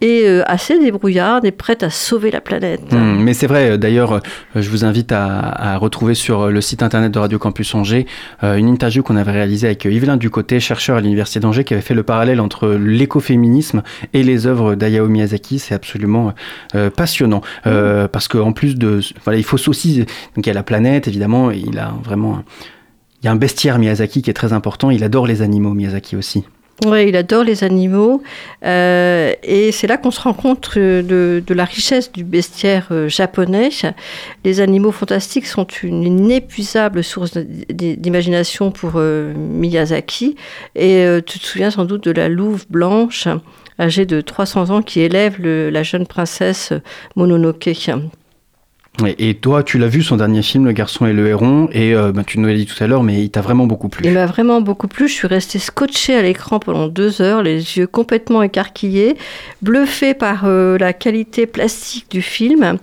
[0.01, 2.91] et euh, assez débrouillardes et prêtes à sauver la planète.
[2.91, 4.21] Mmh, mais c'est vrai, d'ailleurs,
[4.55, 8.07] je vous invite à, retrouver sur le site internet de Radio Campus Angers
[8.41, 11.93] une interview qu'on avait réalisée avec Yvelin Ducoté, chercheur à l'Université d'Angers, qui avait fait
[11.93, 15.59] le parallèle entre l'écoféminisme et les œuvres d'Ayao Miyazaki.
[15.59, 16.33] C'est absolument
[16.95, 17.41] passionnant.
[17.65, 18.07] Mmh.
[18.11, 19.01] Parce qu'en plus de.
[19.23, 19.99] Voilà, il faut aussi.
[20.35, 22.43] Donc il y a la planète, évidemment, il a vraiment.
[23.21, 24.89] Il y a un bestiaire Miyazaki qui est très important.
[24.89, 26.43] Il adore les animaux, Miyazaki aussi.
[26.85, 28.21] Oui, il adore les animaux.
[28.63, 33.69] Euh, et c'est là qu'on se rend compte de, la richesse du bestiaire euh, japonais.
[34.45, 40.35] Les animaux fantastiques sont une inépuisable source d'imagination pour euh, Miyazaki.
[40.75, 43.27] Et tu te souviens sans doute de la louve blanche,
[43.79, 46.73] âgée de 300 ans, qui élève la jeune princesse
[47.15, 47.69] Mononoke.
[49.19, 52.11] Et toi, tu l'as vu, son dernier film, Le garçon et le héron, et euh,
[52.11, 54.03] bah, tu nous l'as dit tout à l'heure, mais il t'a vraiment beaucoup plu.
[54.05, 55.07] Il m'a vraiment beaucoup plu.
[55.07, 59.15] Je suis restée scotchée à l'écran pendant deux heures, les yeux complètement écarquillés,
[59.61, 62.77] bluffée par euh, la qualité plastique du film,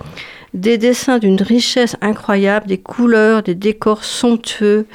[0.54, 4.86] des dessins d'une richesse incroyable, des couleurs, des décors somptueux,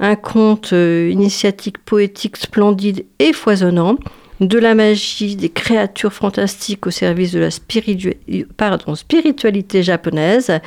[0.00, 3.96] un conte euh, initiatique poétique splendide et foisonnant
[4.40, 10.60] de la magie, des créatures fantastiques au service de la spiritualité japonaise.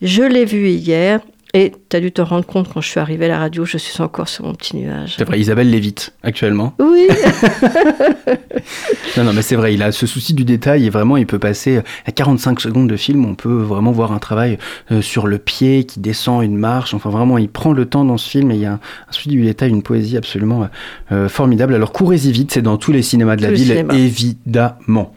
[0.00, 1.18] Je l'ai vu hier
[1.54, 3.76] et tu as dû te rendre compte quand je suis arrivée à la radio, je
[3.76, 5.16] suis encore sur mon petit nuage.
[5.18, 6.74] C'est vrai, Isabelle Lévite, actuellement.
[6.78, 7.08] Oui.
[9.18, 11.38] non, non, mais c'est vrai, il a ce souci du détail et vraiment, il peut
[11.38, 14.58] passer à 45 secondes de film, on peut vraiment voir un travail
[14.90, 16.94] euh, sur le pied qui descend une marche.
[16.94, 19.28] Enfin, vraiment, il prend le temps dans ce film et il y a un, souci
[19.28, 20.68] du détail, une poésie absolument
[21.12, 21.74] euh, formidable.
[21.74, 25.14] Alors, courez-y vite, c'est dans tous les cinémas de la ville, évidemment.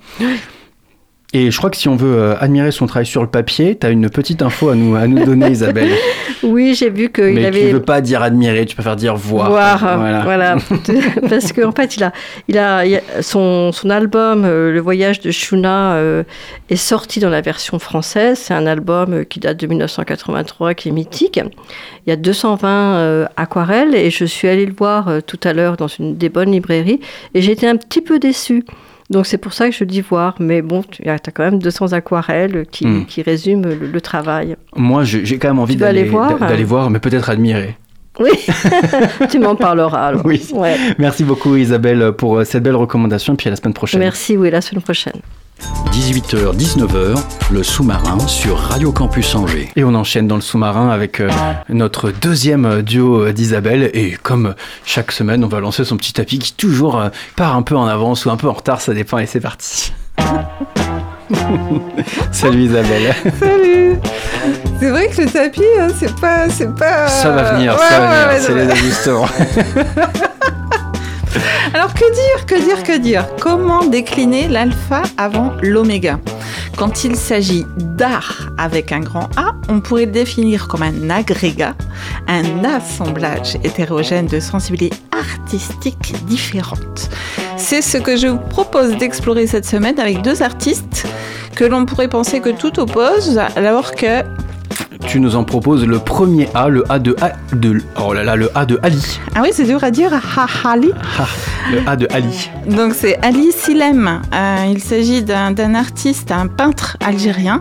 [1.37, 3.85] Et je crois que si on veut euh, admirer son travail sur le papier, tu
[3.85, 5.89] as une petite info à nous, à nous donner, Isabelle.
[6.43, 7.51] Oui, j'ai vu qu'il avait.
[7.51, 9.49] Mais tu ne veux pas dire admirer, tu préfères dire voir.
[9.49, 9.79] Voir,
[10.23, 10.57] voilà.
[11.29, 12.13] Parce qu'en fait, il a,
[12.47, 16.23] il a, son, son, album euh, Le voyage de Shuna euh,
[16.69, 18.37] est sorti dans la version française.
[18.37, 21.39] C'est un album qui date de 1983, qui est mythique.
[22.05, 25.87] Il y a 220 aquarelles et je suis allée le voir tout à l'heure dans
[25.87, 26.99] une des bonnes librairies
[27.33, 28.63] et j'étais un petit peu déçue.
[29.09, 31.93] Donc c'est pour ça que je dis voir, mais bon, tu as quand même 200
[31.93, 33.05] aquarelles qui, hmm.
[33.05, 34.55] qui résument le, travail.
[34.75, 37.77] Moi, j'ai quand même envie d'aller voir, d'aller voir, mais peut-être admirer.
[38.19, 38.31] Oui,
[39.29, 40.25] tu m'en parleras alors.
[40.25, 40.41] Oui.
[40.97, 43.99] Merci beaucoup Isabelle pour euh, cette belle recommandation et puis à la semaine prochaine.
[43.99, 45.21] Merci, oui, la semaine prochaine.
[45.91, 47.17] 18h-19h,
[47.51, 49.69] le sous-marin sur Radio Campus Angers.
[49.75, 51.29] Et on enchaîne dans le sous-marin avec euh,
[51.69, 53.89] notre deuxième duo d'Isabelle.
[53.93, 57.61] Et comme chaque semaine, on va lancer son petit tapis qui toujours euh, part un
[57.61, 59.17] peu en avance ou un peu en retard, ça dépend.
[59.19, 59.93] Et c'est parti.
[62.31, 63.15] Salut Isabelle.
[63.39, 63.97] Salut.
[64.79, 67.07] C'est vrai que le tapis, hein, c'est pas, c'est pas.
[67.07, 68.43] Ça va venir, ça va venir.
[68.45, 69.27] c'est les ajustements.
[71.73, 73.27] Alors que dire, que dire, que dire?
[73.39, 76.19] Comment décliner l'alpha avant l'oméga?
[76.77, 81.75] Quand il s'agit d'art avec un grand A, on pourrait le définir comme un agrégat,
[82.27, 87.09] un assemblage hétérogène de sensibilités artistiques différentes.
[87.57, 91.07] C'est ce que je vous propose d'explorer cette semaine avec deux artistes
[91.55, 94.23] que l'on pourrait penser que tout oppose, alors que
[95.07, 98.35] tu nous en proposes le premier A, le A de, A, de oh là là,
[98.35, 99.19] le A de Ali.
[99.35, 100.11] Ah oui, c'est dur à dire,
[100.63, 100.91] Ali.
[101.71, 102.49] le A de Ali.
[102.67, 104.21] Donc c'est Ali Silem.
[104.33, 107.59] Euh, il s'agit d'un artiste, un peintre algérien,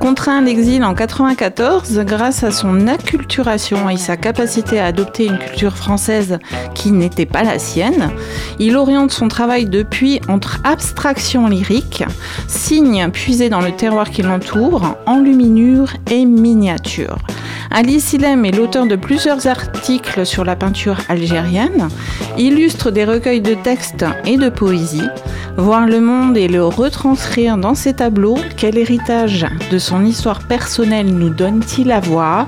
[0.00, 5.38] contraint à l'exil en 94 grâce à son acculturation et sa capacité à adopter une
[5.38, 6.38] culture française
[6.74, 8.10] qui n'était pas la sienne.
[8.58, 12.04] Il oriente son travail depuis entre abstraction lyrique,
[12.46, 16.75] signes puisés dans le terroir qui l'entoure, enluminure et miniature.
[16.76, 17.45] Nature.
[17.70, 21.88] Ali Silem est l'auteur de plusieurs articles sur la peinture algérienne,
[22.38, 25.08] illustre des recueils de textes et de poésie.
[25.56, 31.14] Voir le monde et le retranscrire dans ses tableaux, quel héritage de son histoire personnelle
[31.14, 32.46] nous donne-t-il à voir?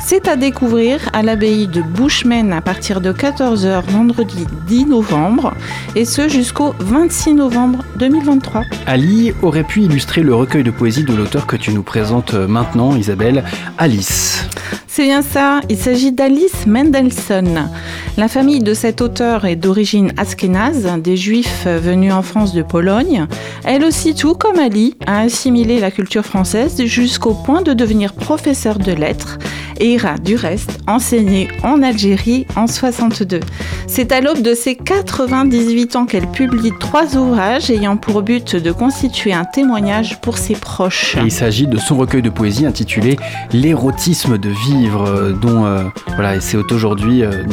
[0.00, 5.52] C'est à découvrir à l'abbaye de Bouchmen à partir de 14h vendredi 10 novembre
[5.94, 8.62] et ce jusqu'au 26 novembre 2023.
[8.86, 12.96] Ali aurait pu illustrer le recueil de poésie de l'auteur que tu nous présentes maintenant,
[12.96, 13.44] Isabelle,
[13.76, 14.48] Alice.
[14.96, 17.68] C'est bien ça, il s'agit d'Alice Mendelssohn.
[18.16, 23.26] La famille de cet auteur est d'origine askénaze, des juifs venus en France de Pologne.
[23.64, 28.78] Elle aussi, tout comme Ali, a assimilé la culture française jusqu'au point de devenir professeur
[28.78, 29.36] de lettres
[29.80, 33.40] et ira du reste enseigner en Algérie en 62.
[33.88, 38.72] C'est à l'aube de ses 98 ans qu'elle publie trois ouvrages ayant pour but de
[38.72, 41.16] constituer un témoignage pour ses proches.
[41.24, 43.16] il s'agit de son recueil de poésie intitulé
[43.52, 47.44] L'érotisme de vivre, euh, dont euh, voilà, c'est aujourd'hui euh,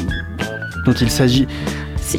[0.86, 1.48] dont il s'agit.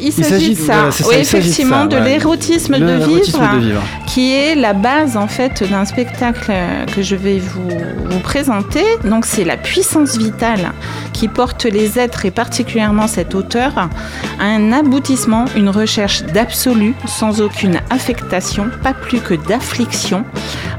[0.01, 5.27] Il s'agit de ça, oui, effectivement, de l'érotisme de, vivre, qui est la base en
[5.27, 6.51] fait d'un spectacle
[6.93, 7.69] que je vais vous,
[8.09, 8.83] vous présenter.
[9.03, 10.71] Donc c'est la puissance vitale
[11.13, 17.41] qui porte les êtres et particulièrement cet auteur à un aboutissement, une recherche d'absolu sans
[17.41, 20.25] aucune affectation, pas plus que d'affliction,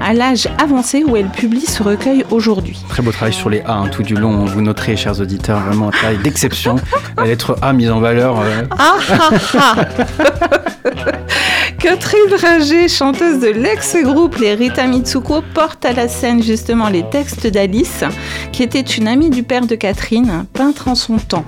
[0.01, 2.79] à l'âge avancé où elle publie ce recueil aujourd'hui.
[2.89, 5.89] Très beau travail sur les A hein, tout du long, vous noterez chers auditeurs, vraiment
[5.89, 6.77] un travail d'exception.
[7.17, 8.41] La lettre A mise en valeur.
[8.41, 8.63] Euh.
[8.79, 8.96] Ah.
[11.79, 17.47] Catherine Ringer, chanteuse de l'ex-groupe Les Rita Mitsuko, porte à la scène justement les textes
[17.47, 18.05] d'Alice,
[18.53, 21.45] qui était une amie du père de Catherine, peintre en son temps.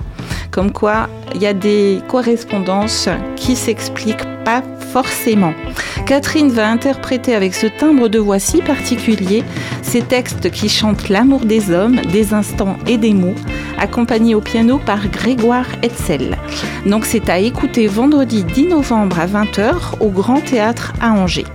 [0.51, 5.53] Comme quoi, il y a des correspondances qui s'expliquent pas forcément.
[6.05, 9.43] Catherine va interpréter avec ce timbre de voix si particulier
[9.81, 13.35] ces textes qui chantent l'amour des hommes, des instants et des mots,
[13.77, 16.37] accompagnés au piano par Grégoire Hetzel.
[16.85, 21.45] Donc c'est à écouter vendredi 10 novembre à 20h au Grand Théâtre à Angers.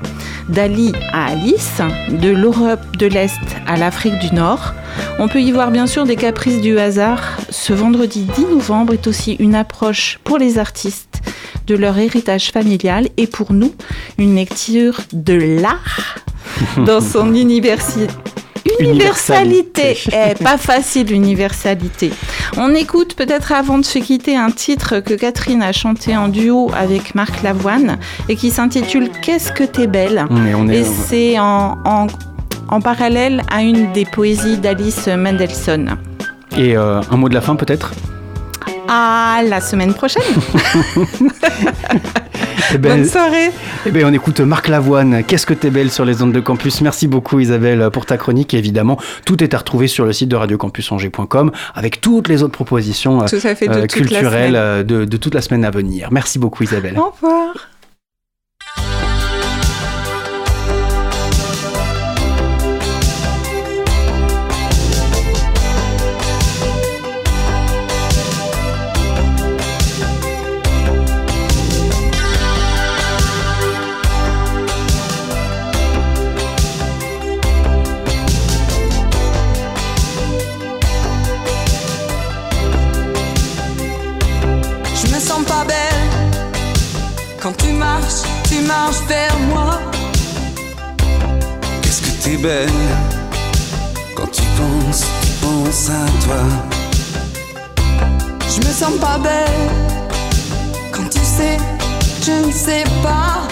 [0.48, 4.74] D'Ali à Alice, de l'Europe de l'Est à l'Afrique du Nord.
[5.18, 7.38] On peut y voir bien sûr des caprices du hasard.
[7.48, 11.13] Ce vendredi 10 novembre est aussi une approche pour les artistes
[11.66, 13.74] de leur héritage familial et pour nous,
[14.18, 16.18] une lecture de l'art
[16.86, 18.08] dans son université.
[18.80, 19.96] Universalité.
[20.08, 22.10] Eh, pas facile, universalité.
[22.56, 26.70] On écoute peut-être avant de se quitter un titre que Catherine a chanté en duo
[26.74, 27.98] avec Marc Lavoine
[28.28, 30.26] et qui s'intitule Qu'est-ce que t'es belle?
[30.72, 35.96] Et c'est en, en, parallèle à une des poésies d'Alice Mendelssohn.
[36.56, 37.92] Et euh, un mot de la fin peut-être?
[38.94, 40.22] À la semaine prochaine.
[42.72, 43.50] Eh ben, Bonne soirée.
[43.86, 45.22] Eh bien, on écoute Marc Lavoine.
[45.22, 46.80] Qu'est-ce que t'es belle sur les ondes de campus.
[46.80, 48.54] Merci beaucoup Isabelle pour ta chronique.
[48.54, 53.22] évidemment, tout est à retrouver sur le site de radiocampusangers.com avec toutes les autres propositions
[53.22, 56.08] euh, culturelles euh, de, de toute la semaine à venir.
[56.10, 56.98] Merci beaucoup Isabelle.
[56.98, 57.54] Au revoir.
[89.08, 89.80] Vers moi.
[91.82, 92.68] Qu'est-ce que t'es belle
[94.14, 96.42] quand tu penses, tu penses à toi.
[98.48, 99.70] Je me sens pas belle
[100.92, 101.56] quand tu sais,
[102.22, 103.42] je ne sais pas.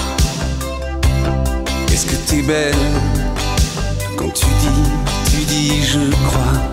[1.87, 2.75] Qu'est-ce que t'es belle
[4.17, 4.91] quand tu dis,
[5.31, 6.72] tu dis je crois.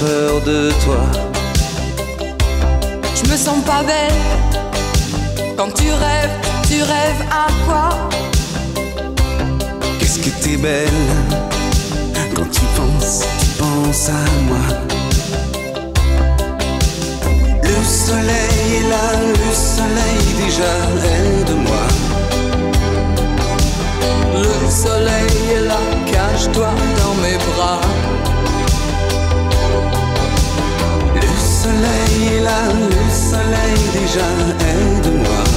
[0.00, 1.02] Peur de toi.
[3.14, 4.20] Je me sens pas belle
[5.56, 6.30] quand tu rêves,
[6.68, 7.88] tu rêves à quoi?
[9.98, 10.88] Qu'est-ce que t'es belle?
[12.34, 14.66] Quand tu penses, tu penses à moi.
[17.62, 20.74] Le soleil est là, le soleil déjà
[21.12, 21.86] est de moi.
[24.34, 25.78] Le soleil est là,
[26.10, 28.13] cache cache-toi dans mes bras.
[32.40, 34.28] Là, le soleil déjà,
[34.70, 35.53] aide-moi.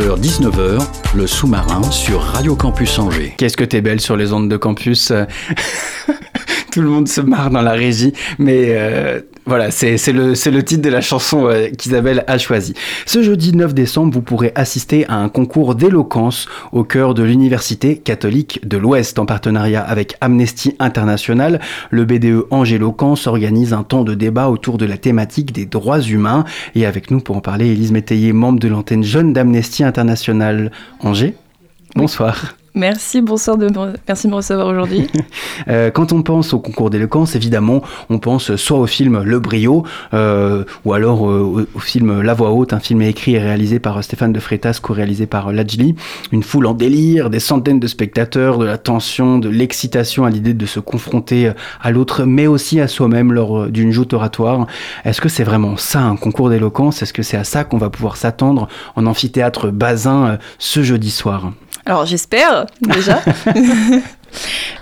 [0.00, 0.84] 19h,
[1.14, 3.32] le sous-marin sur Radio Campus Angers.
[3.36, 5.24] Qu'est-ce que t'es belle sur les ondes de campus euh?
[6.72, 10.80] Tout le monde se marre dans la régie, mais euh, voilà, c'est le, le titre
[10.80, 12.72] de la chanson euh, qu'Isabelle a choisi.
[13.04, 17.98] Ce jeudi 9 décembre, vous pourrez assister à un concours d'éloquence au cœur de l'Université
[17.98, 19.18] catholique de l'Ouest.
[19.18, 24.86] En partenariat avec Amnesty International, le BDE Angéloquence organise un temps de débat autour de
[24.86, 26.44] la thématique des droits humains.
[26.74, 30.70] Et avec nous pour en parler, Élise Métayer, membre de l'antenne jeune d'Amnesty International
[31.00, 31.34] Angers.
[31.94, 32.56] Bonsoir.
[32.76, 35.06] Merci, bonsoir, de me- merci de me recevoir aujourd'hui.
[35.68, 39.84] Euh, quand on pense au concours d'éloquence, évidemment, on pense soit au film Le Brio,
[40.12, 44.02] euh, ou alors euh, au, film La Voix Haute, un film écrit et réalisé par
[44.02, 45.94] Stéphane de Freitas, co-réalisé par Lajli.
[46.32, 50.54] Une foule en délire, des centaines de spectateurs, de la tension, de l'excitation à l'idée
[50.54, 54.66] de se confronter à l'autre, mais aussi à soi-même lors euh, d'une joute oratoire.
[55.04, 57.00] Est-ce que c'est vraiment ça, un concours d'éloquence?
[57.00, 61.12] Est-ce que c'est à ça qu'on va pouvoir s'attendre en amphithéâtre Bazin euh, ce jeudi
[61.12, 61.52] soir?
[61.86, 63.20] Alors j'espère déjà.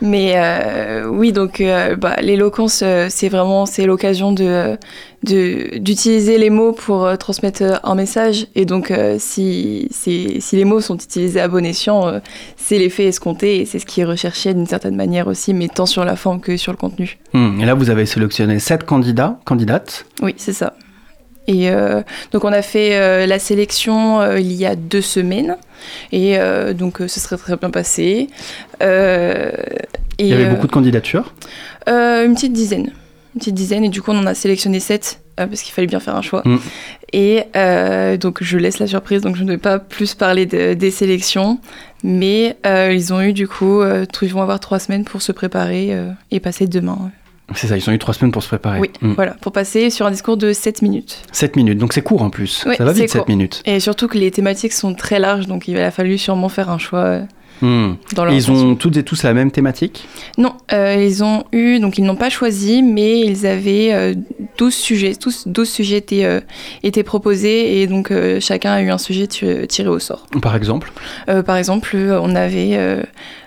[0.01, 4.77] Mais euh, oui, donc euh, bah, l'éloquence, euh, c'est vraiment c'est l'occasion de
[5.25, 8.49] d'utiliser les mots pour transmettre un message.
[8.57, 12.21] Et donc si, si, si les mots sont utilisés à bon escient,
[12.57, 15.87] c'est l'effet escompté et c'est ce qui est recherché d'une certaine manière aussi, mais tant
[15.87, 17.21] sur la forme que sur le contenu.
[17.35, 20.07] Hmm, Et là, vous avez sélectionné sept candidats, candidates.
[20.23, 20.75] Oui, c'est ça.
[21.47, 21.71] Et
[22.33, 25.57] donc on a fait la sélection il y a deux semaines
[26.13, 28.29] et euh, donc euh, ce serait très bien passé.
[28.83, 29.51] Euh,
[30.19, 31.33] et, Il y avait beaucoup de candidatures.
[31.87, 32.93] une petite dizaine,
[33.35, 36.01] une petite dizaine et du coup on en a sélectionné sept parce qu'il fallait bien
[36.01, 36.43] faire un choix.
[36.45, 36.59] Mm.
[37.15, 37.45] Et
[38.19, 41.59] donc je laisse la surprise donc je ne vais pas plus parler de- des sélections,
[42.05, 43.83] mais ils ont eu du coup
[44.23, 45.97] ils vont avoir trois semaines pour se préparer
[46.31, 47.11] et passer demain.
[47.55, 48.81] C'est ça, ils ont eu trois semaines pour se préparer.
[48.81, 49.13] Oui, Hmm.
[49.13, 51.19] voilà, pour passer sur un discours de 7 minutes.
[51.33, 52.65] 7 minutes, donc c'est court en plus.
[52.67, 53.29] Oui, ça va vite, 7 court.
[53.29, 53.63] minutes.
[53.67, 56.79] Et surtout que les thématiques sont très larges, donc il a fallu sûrement faire un
[56.79, 57.23] choix euh,
[57.61, 57.95] Hmm.
[58.17, 61.79] dans leur ils ont toutes et tous la même thématique Non, euh, ils ont eu,
[61.79, 64.15] donc ils n'ont pas choisi, mais ils avaient euh,
[64.59, 66.41] 12 sujets, tous 12 sujets étaient, euh,
[66.83, 70.27] étaient proposés, et donc chacun a eu un sujet tiré au sort.
[70.41, 70.91] Par exemple
[71.47, 72.77] par exemple, on avait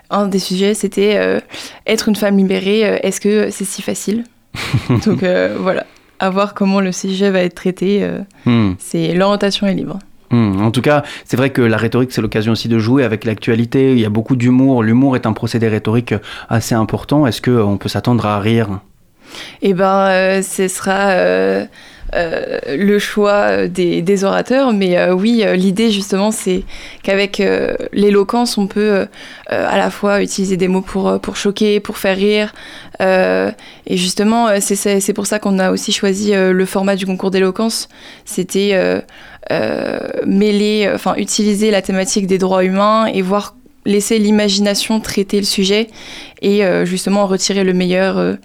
[0.09, 1.39] un des sujets, c'était euh,
[1.87, 4.23] être une femme libérée, euh, est-ce que c'est si facile
[5.05, 5.85] Donc euh, voilà,
[6.19, 8.73] à voir comment le sujet va être traité, euh, Hmm.
[8.79, 9.99] c'est l'orientation est libre.
[10.31, 10.61] Hmm.
[10.61, 13.93] En tout cas, c'est vrai que la rhétorique, c'est l'occasion aussi de jouer avec l'actualité.
[13.93, 14.83] Il y a beaucoup d'humour.
[14.83, 16.13] L'humour est un procédé rhétorique
[16.49, 17.27] assez important.
[17.27, 18.79] Est-ce qu'on peut s'attendre à rire?
[19.61, 21.09] Eh euh, ce sera
[22.15, 24.71] euh, le choix des, orateurs.
[24.73, 26.63] Mais euh, oui, euh, l'idée justement, c'est
[27.03, 27.41] qu'avec
[27.91, 29.05] l'éloquence, on peut
[29.47, 32.53] à la fois utiliser des mots pour, pour choquer, pour faire rire.
[32.99, 37.89] Et justement, c'est- pour ça qu'on a aussi choisi le format du concours d'éloquence.
[38.25, 39.03] C'était
[40.25, 43.55] mêler, enfin utiliser la thématique des droits humains et voir
[43.85, 45.87] laisser l'imagination traiter le sujet
[46.41, 48.37] et justement en retirer le meilleur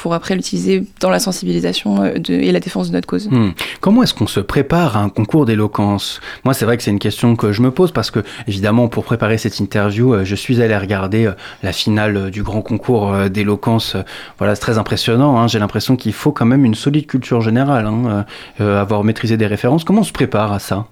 [0.00, 3.28] pour après l'utiliser dans la sensibilisation euh, de- et la défense de notre cause.
[3.28, 3.50] Hmm.
[3.80, 6.20] Comment est-ce qu'on se prépare à un concours d'éloquence?
[6.44, 9.04] Moi, c'est vrai que c'est une question que je me pose parce que, évidemment, pour
[9.04, 11.32] préparer cette interview, euh, je suis allé regarder euh,
[11.62, 13.96] la finale du grand concours d'éloquence.
[14.38, 15.38] Voilà, c'est très impressionnant.
[15.38, 15.48] hein.
[15.48, 18.24] J'ai l'impression qu'il faut quand même une solide culture générale, hein,
[18.60, 19.84] euh, avoir maîtrisé des références.
[19.84, 20.86] Comment on se prépare à ça?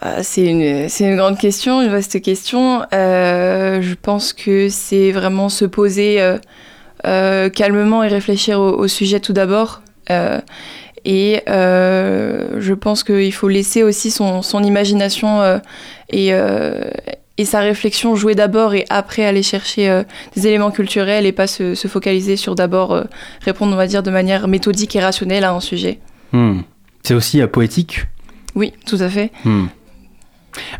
[0.00, 2.82] Ah, c'est une, c'est une grande question, une vaste question.
[2.92, 6.36] Euh, je pense que c'est vraiment se poser euh,
[7.54, 9.80] calmement et réfléchir au, au sujet tout d'abord.
[10.10, 10.40] Euh,
[11.04, 15.60] Et je pense qu'il faut laisser aussi son, son imagination
[16.10, 16.32] et,
[17.38, 20.02] et sa réflexion jouer d'abord et après aller chercher
[20.34, 23.04] des éléments culturels et pas se, se focaliser sur d'abord
[23.44, 26.00] répondre, on va dire, de manière méthodique et rationnelle à un sujet.
[26.32, 26.62] Hmm.
[27.04, 28.06] C'est aussi poétique
[28.56, 29.30] Oui, tout à fait.
[29.44, 29.66] Hmm.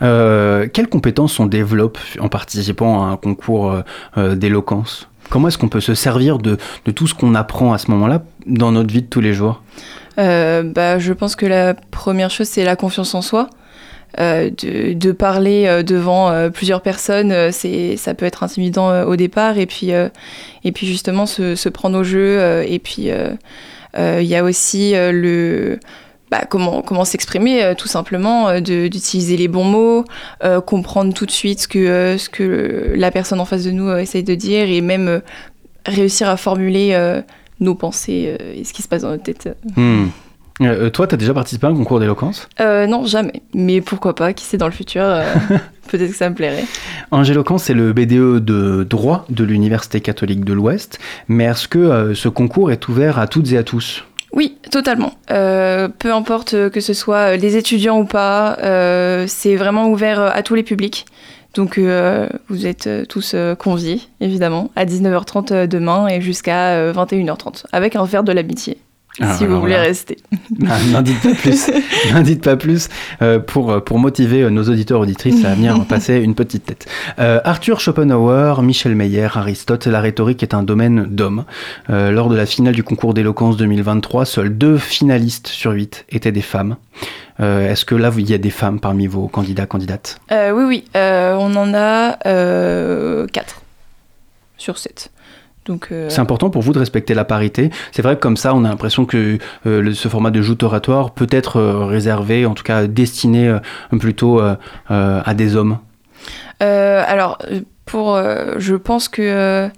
[0.02, 3.82] Euh, quelles compétences on développe en participant à un concours euh,
[4.16, 5.08] euh, d'éloquence?
[5.30, 6.58] Comment est-ce qu'on peut se servir de,
[6.94, 9.62] tout ce qu'on apprend à ce moment-là dans notre vie de tous les jours?
[10.16, 13.48] Bah, Je pense que la première chose, c'est la confiance en soi.
[14.18, 20.72] de, parler devant plusieurs personnes, c'est ça peut être intimidant au départ, et puis, et
[20.72, 22.62] puis justement se prendre au jeu.
[22.66, 23.10] et puis
[23.98, 25.78] il y a aussi le
[26.30, 30.04] bah, comment, comment s'exprimer, euh, tout simplement, euh, d'utiliser les bons mots,
[30.42, 33.90] euh, comprendre tout de suite ce que, ce que la personne en face de nous
[33.96, 35.22] essaye de dire et même
[35.86, 36.98] réussir à formuler
[37.60, 39.56] nos pensées et ce qui se passe dans notre tête.
[39.76, 40.08] Hmm.
[40.92, 42.48] toi, tu as déjà participé à un concours d'éloquence?
[42.58, 43.42] Non, jamais.
[43.54, 45.02] Mais pourquoi pas Qui sait dans le futur
[45.88, 46.64] Peut-être que ça me plairait.
[47.12, 50.98] Angéloquence, c'est le BDE de droit de l'Université catholique de l'Ouest.
[51.28, 54.04] Mais est-ce que ce concours est ouvert à toutes et à tous?
[54.32, 55.12] Oui, totalement.
[55.30, 60.42] Euh, peu importe que ce soit les étudiants ou pas, euh, c'est vraiment ouvert à
[60.42, 61.06] tous les publics.
[61.54, 68.04] Donc euh, vous êtes tous conviés, évidemment, à 19h30 demain et jusqu'à 21h30, avec un
[68.04, 68.78] verre de l'amitié.
[69.20, 70.18] Ah, si vous voulez rester.
[70.68, 71.70] Ah, n'en dites pas plus.
[72.24, 72.88] Dites pas plus
[73.20, 76.86] euh, pour, pour motiver euh, nos auditeurs auditrices à venir passer une petite tête.
[77.18, 81.44] Euh, Arthur Schopenhauer, Michel Meyer, Aristote, la rhétorique est un domaine d'hommes.
[81.88, 86.42] lors de la finale du concours d'éloquence 2023, seuls deux finalistes sur huit étaient des
[86.42, 86.76] femmes.
[87.38, 90.18] Est-ce que là, il y a des femmes parmi vos candidats, candidates?
[90.30, 90.84] Oui, oui.
[90.94, 92.16] on en a
[93.32, 93.62] quatre
[94.56, 95.10] sur sept.
[95.92, 97.70] Euh, c'est important pour vous de respecter la parité.
[97.92, 101.10] C'est vrai que comme ça, on a l'impression que euh, ce format de joute oratoire
[101.12, 103.56] peut être euh, réservé, en tout cas destiné
[103.98, 104.40] plutôt
[104.88, 105.78] à des hommes.
[106.60, 107.38] alors,
[107.84, 108.18] pour,
[108.58, 109.70] je pense que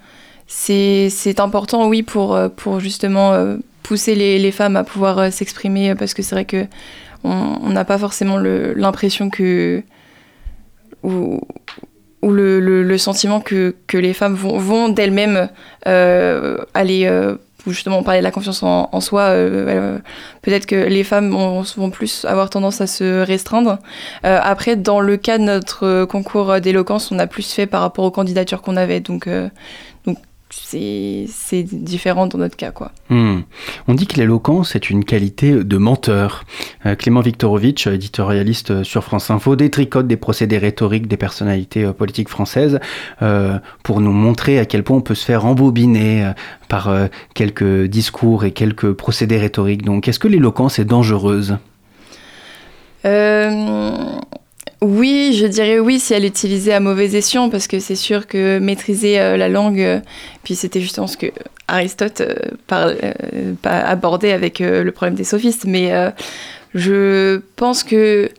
[0.47, 6.23] c'est important, oui, pour, pour justement pousser les, les, femmes à pouvoir s'exprimer, parce que
[6.23, 6.67] c'est vrai que
[7.25, 9.83] on n'a pas forcément l'impression que
[11.03, 11.41] ou
[12.23, 15.49] le, le, sentiment que, que, les femmes vont, vont d'elles-mêmes
[15.87, 19.99] euh, aller euh, justement parler de la confiance en, en soi, euh,
[20.43, 23.79] peut-être que les femmes vont, vont, plus avoir tendance à se restreindre.
[24.23, 28.11] après, dans le cas de notre concours d'éloquence, on a plus fait par rapport aux
[28.11, 29.29] candidatures qu'on avait, donc
[30.51, 32.71] c'est différent dans notre cas.
[32.71, 32.93] Quoi.
[33.11, 33.41] Hmm.
[33.87, 36.45] On dit que l'éloquence est une qualité de menteur.
[36.87, 42.29] Euh, Clément Viktorovitch, éditorialiste sur France Info, détricote des procédés rhétoriques des personnalités euh, politiques
[42.29, 42.81] françaises
[43.23, 46.33] euh, pour nous montrer à quel point on peut se faire embobiner
[46.69, 46.91] par
[47.35, 49.83] quelques discours et quelques procédés rhétoriques.
[49.83, 51.57] Donc, est-ce que l'éloquence est dangereuse?
[54.81, 58.29] Oui, je dirais oui si elle est utilisée à mauvais escient, parce que c'est sûr
[58.29, 60.01] que maîtriser euh, la langue, euh,
[60.45, 61.27] puis c'était justement ce que
[61.67, 65.93] Aristote euh, abordait avec le problème des sophistes, mais
[66.75, 68.31] je pense que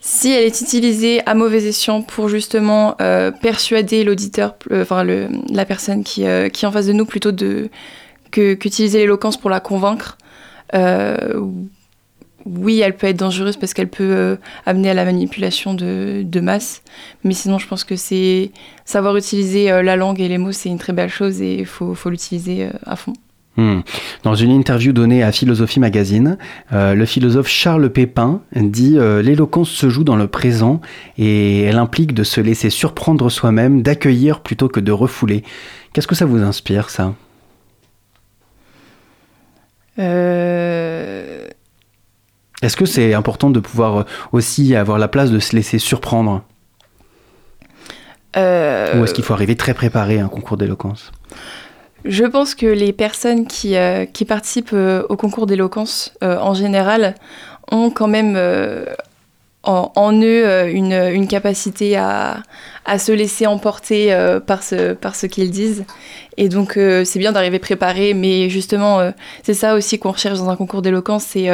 [0.00, 2.96] si elle est utilisée à mauvais escient pour justement
[3.42, 7.68] persuader l'auditeur, enfin la personne qui, qui, est en face de nous, plutôt de
[8.30, 10.16] qu'utiliser l'éloquence pour la convaincre,
[12.46, 16.82] oui, elle peut être dangereuse parce qu'elle peut euh, amener à la manipulation de, masse.
[17.24, 18.52] Mais sinon, je pense que c'est
[18.84, 21.66] savoir utiliser euh, la langue et les mots, c'est une très belle chose et il
[21.66, 23.12] faut, l'utiliser euh, à fond.
[23.56, 23.80] Hmm.
[24.22, 26.38] Dans une interview donnée à Philosophie Magazine,
[26.70, 30.80] le philosophe Charles Pépin dit L'éloquence se joue dans le présent
[31.16, 35.42] et elle implique de se laisser surprendre soi-même, d'accueillir plutôt que de refouler.
[35.92, 37.14] Qu'est-ce que ça vous inspire, ça?
[42.62, 44.02] Est-ce que c'est important de pouvoir euh,
[44.32, 46.42] aussi avoir la place de se laisser surprendre?
[48.36, 51.12] Euh, Ou est-ce qu'il faut arriver très préparé à un concours d'éloquence?
[52.04, 57.14] Je pense que les personnes qui, euh, qui participent au concours d'éloquence en général
[57.72, 58.38] ont quand même
[59.64, 62.42] en, eux une, une capacité à,
[62.84, 65.84] à, se laisser emporter par ce, par ce qu'ils disent.
[66.36, 70.56] Et donc c'est bien d'arriver préparé, mais justement c'est ça aussi qu'on recherche dans un
[70.56, 71.50] concours d'éloquence, c'est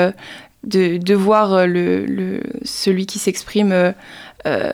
[0.67, 3.93] de, voir euh, celui qui s'exprime euh,
[4.47, 4.73] euh,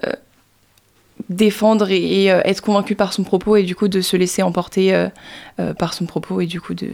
[1.28, 5.06] défendre et, être convaincu par son propos et du coup de se laisser emporter
[5.78, 6.88] par son propos et du coup de,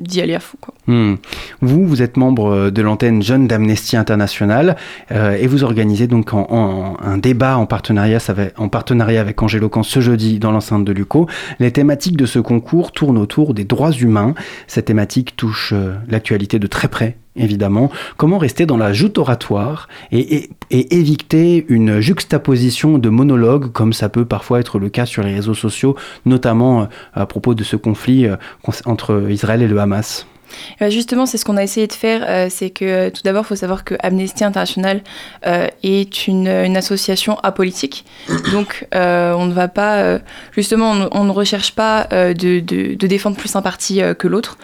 [0.00, 0.58] d'y aller à fond.
[0.88, 1.14] Hmm.
[1.60, 4.76] Vous, vous êtes membre de l'antenne Jeune d'Amnesty International
[5.10, 9.24] et vous organisez donc un débat en partenariat, avec, en partenariat
[9.82, 11.28] ce jeudi dans l'enceinte de l'UCO.
[11.60, 14.34] Les thématiques de ce concours tournent autour des droits humains.
[14.66, 15.72] Cette thématique touche
[16.08, 17.16] l'actualité de très près.
[17.36, 24.08] Évidemment, comment rester dans la joute oratoire et, éviter une juxtaposition de monologues comme ça
[24.08, 27.76] peut parfois être le cas sur les réseaux sociaux, notamment euh, à propos de ce
[27.76, 28.36] conflit euh,
[28.84, 30.26] entre Israël et le Hamas?
[30.82, 32.24] Euh, Justement, c'est ce qu'on a essayé de faire.
[32.28, 35.00] euh, c'est que euh, tout d'abord, il faut savoir que Amnesty International
[35.46, 38.04] euh, est une, une association apolitique.
[38.52, 40.18] Donc, on ne va pas,
[40.52, 44.28] justement, on, ne- on ne recherche pas de, de- de défendre plus un parti que
[44.28, 44.58] l'autre.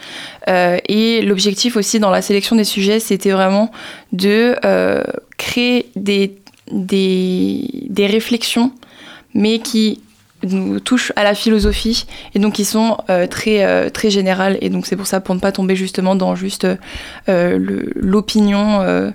[0.47, 3.71] Et l'objectif aussi dans la sélection des sujets, c'était vraiment
[4.11, 4.55] de
[5.37, 6.35] créer des,
[6.71, 8.71] des, des réflexions,
[9.33, 10.01] mais qui
[10.43, 14.57] nous touchent à la philosophie et donc qui sont euh, très, euh, très générales.
[14.61, 16.67] Et donc c'est pour ça, pour ne pas tomber justement dans juste
[17.29, 19.13] euh, l'opinion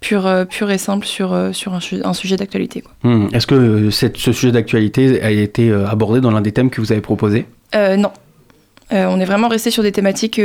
[0.00, 2.82] pure, pure et simple sur, sur un, su- un sujet d'actualité.
[3.02, 3.26] Hmm.
[3.32, 6.92] Est-ce que cette- ce sujet d'actualité a été abordé dans l'un des thèmes que vous
[6.92, 7.46] avez proposé?
[7.74, 8.10] Non.
[8.92, 10.40] On est vraiment resté sur des thématiques.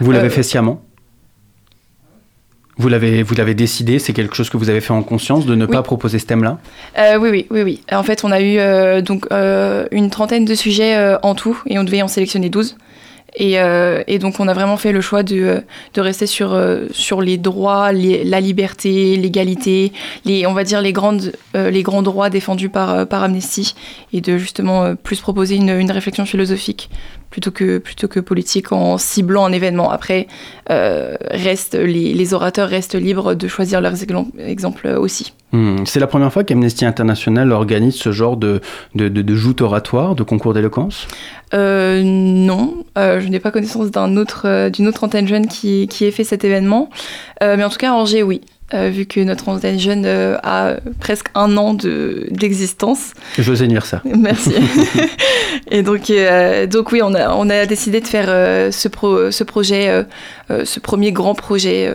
[0.00, 0.82] Vous l'avez fait sciemment?
[2.76, 5.54] Vous l'avez, vous l'avez décidé, c'est quelque chose que vous avez fait en conscience de
[5.54, 5.70] ne Oui.
[5.72, 6.58] pas proposer ce thème-là?
[6.98, 7.80] Euh, oui, oui, oui, oui.
[7.92, 11.78] En fait, on a eu euh, donc euh, une trentaine de sujets en tout et
[11.78, 12.76] on devait en sélectionner 12.
[13.36, 13.54] Et,
[14.06, 15.60] et donc, on a vraiment fait le choix de,
[15.94, 16.56] de rester sur,
[16.92, 19.92] sur les droits, les- la liberté, l'égalité,
[20.24, 23.74] les, on va dire les, grandes, les grands droits défendus par, par Amnesty
[24.12, 26.90] et de justement plus proposer une, une réflexion philosophique
[27.34, 29.90] plutôt que, plutôt que politique en ciblant un événement.
[29.90, 30.28] Après,
[30.70, 33.96] euh, reste, les, les orateurs restent libres de choisir leurs
[34.38, 35.32] exemples aussi.
[35.50, 35.84] Hmm.
[35.84, 38.60] C'est la première fois qu'Amnesty International organise ce genre de,
[38.94, 41.08] de, de, de joute oratoire, de concours d'éloquence?
[41.54, 46.04] Euh, non, Euh, je n'ai pas connaissance d'un autre, d'une autre antenne jeune qui, qui
[46.04, 46.88] ait fait cet événement.
[47.40, 48.40] Mais en tout cas, Angers, oui.
[48.74, 53.12] Euh, vu que notre antenne jeune euh, a presque un an de, d'existence.
[53.38, 54.00] Joyeux anniversaire.
[54.04, 54.52] Merci.
[55.70, 58.26] Et donc, euh, donc oui, on a, on a décidé de faire
[58.72, 60.04] ce, pro, ce projet,
[60.48, 61.94] ce premier grand projet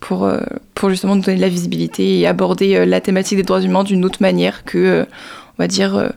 [0.00, 0.30] pour,
[0.74, 4.04] pour justement nous donner de la visibilité et aborder la thématique des droits humains d'une
[4.04, 5.02] autre manière que,
[5.58, 6.10] on va dire,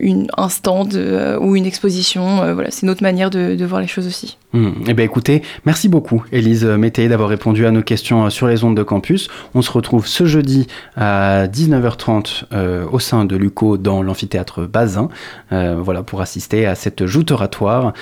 [0.00, 2.42] une, un stand euh, ou une exposition.
[2.42, 4.38] Euh, voilà, c'est une autre manière de, voir les choses aussi.
[4.52, 4.70] Hmm.
[4.86, 8.64] Eh bien écoutez, merci beaucoup Élise Métayer d'avoir répondu à nos questions euh, sur les
[8.64, 9.28] ondes de campus.
[9.54, 15.08] On se retrouve ce jeudi à 19h30 euh, au sein de l'UCO dans l'amphithéâtre Bazin,
[15.50, 17.92] voilà, pour assister à cette joute oratoire.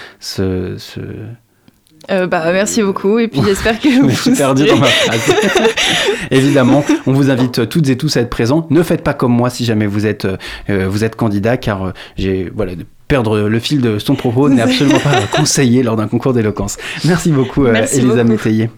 [2.11, 5.35] Euh, bah, merci beaucoup et puis j'espère que Je vous suis perdu dans ma phrase.
[6.31, 8.67] Évidemment, on vous invite toutes et tous à être présents.
[8.71, 10.27] Ne faites pas comme moi si jamais vous êtes,
[10.69, 12.73] euh, vous êtes candidat, car euh, j'ai voilà,
[13.07, 16.79] perdre le fil de son propos n'est absolument pas conseillé lors d'un concours d'éloquence.
[17.05, 18.25] Merci beaucoup, euh, Elisa.
[18.25, 18.71] Métayer.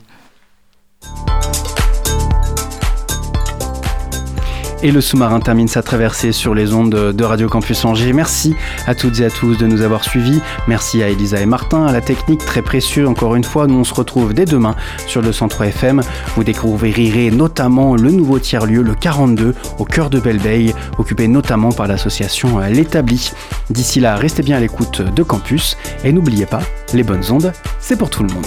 [4.85, 8.13] Et le sous-marin termine sa traversée sur les ondes de Radio Campus Angers.
[8.13, 8.57] Merci
[8.89, 10.41] à toutes et à tous de nous avoir suivis.
[10.67, 13.07] Merci à Elisa et Martin, à la technique très précieux.
[13.07, 14.75] Encore une fois, nous on se retrouve dès demain
[15.07, 16.03] sur le 103 FM.
[16.35, 21.87] Vous découvrirez notamment le nouveau tiers-lieu, le 42, au cœur de Belleveille, occupé notamment par
[21.87, 23.31] l'association euh, L'Établi.
[23.71, 26.63] D'ici là, restez bien à l'écoute de Campus et n'oubliez pas,
[26.93, 28.47] les bonnes ondes, c'est pour tout le monde.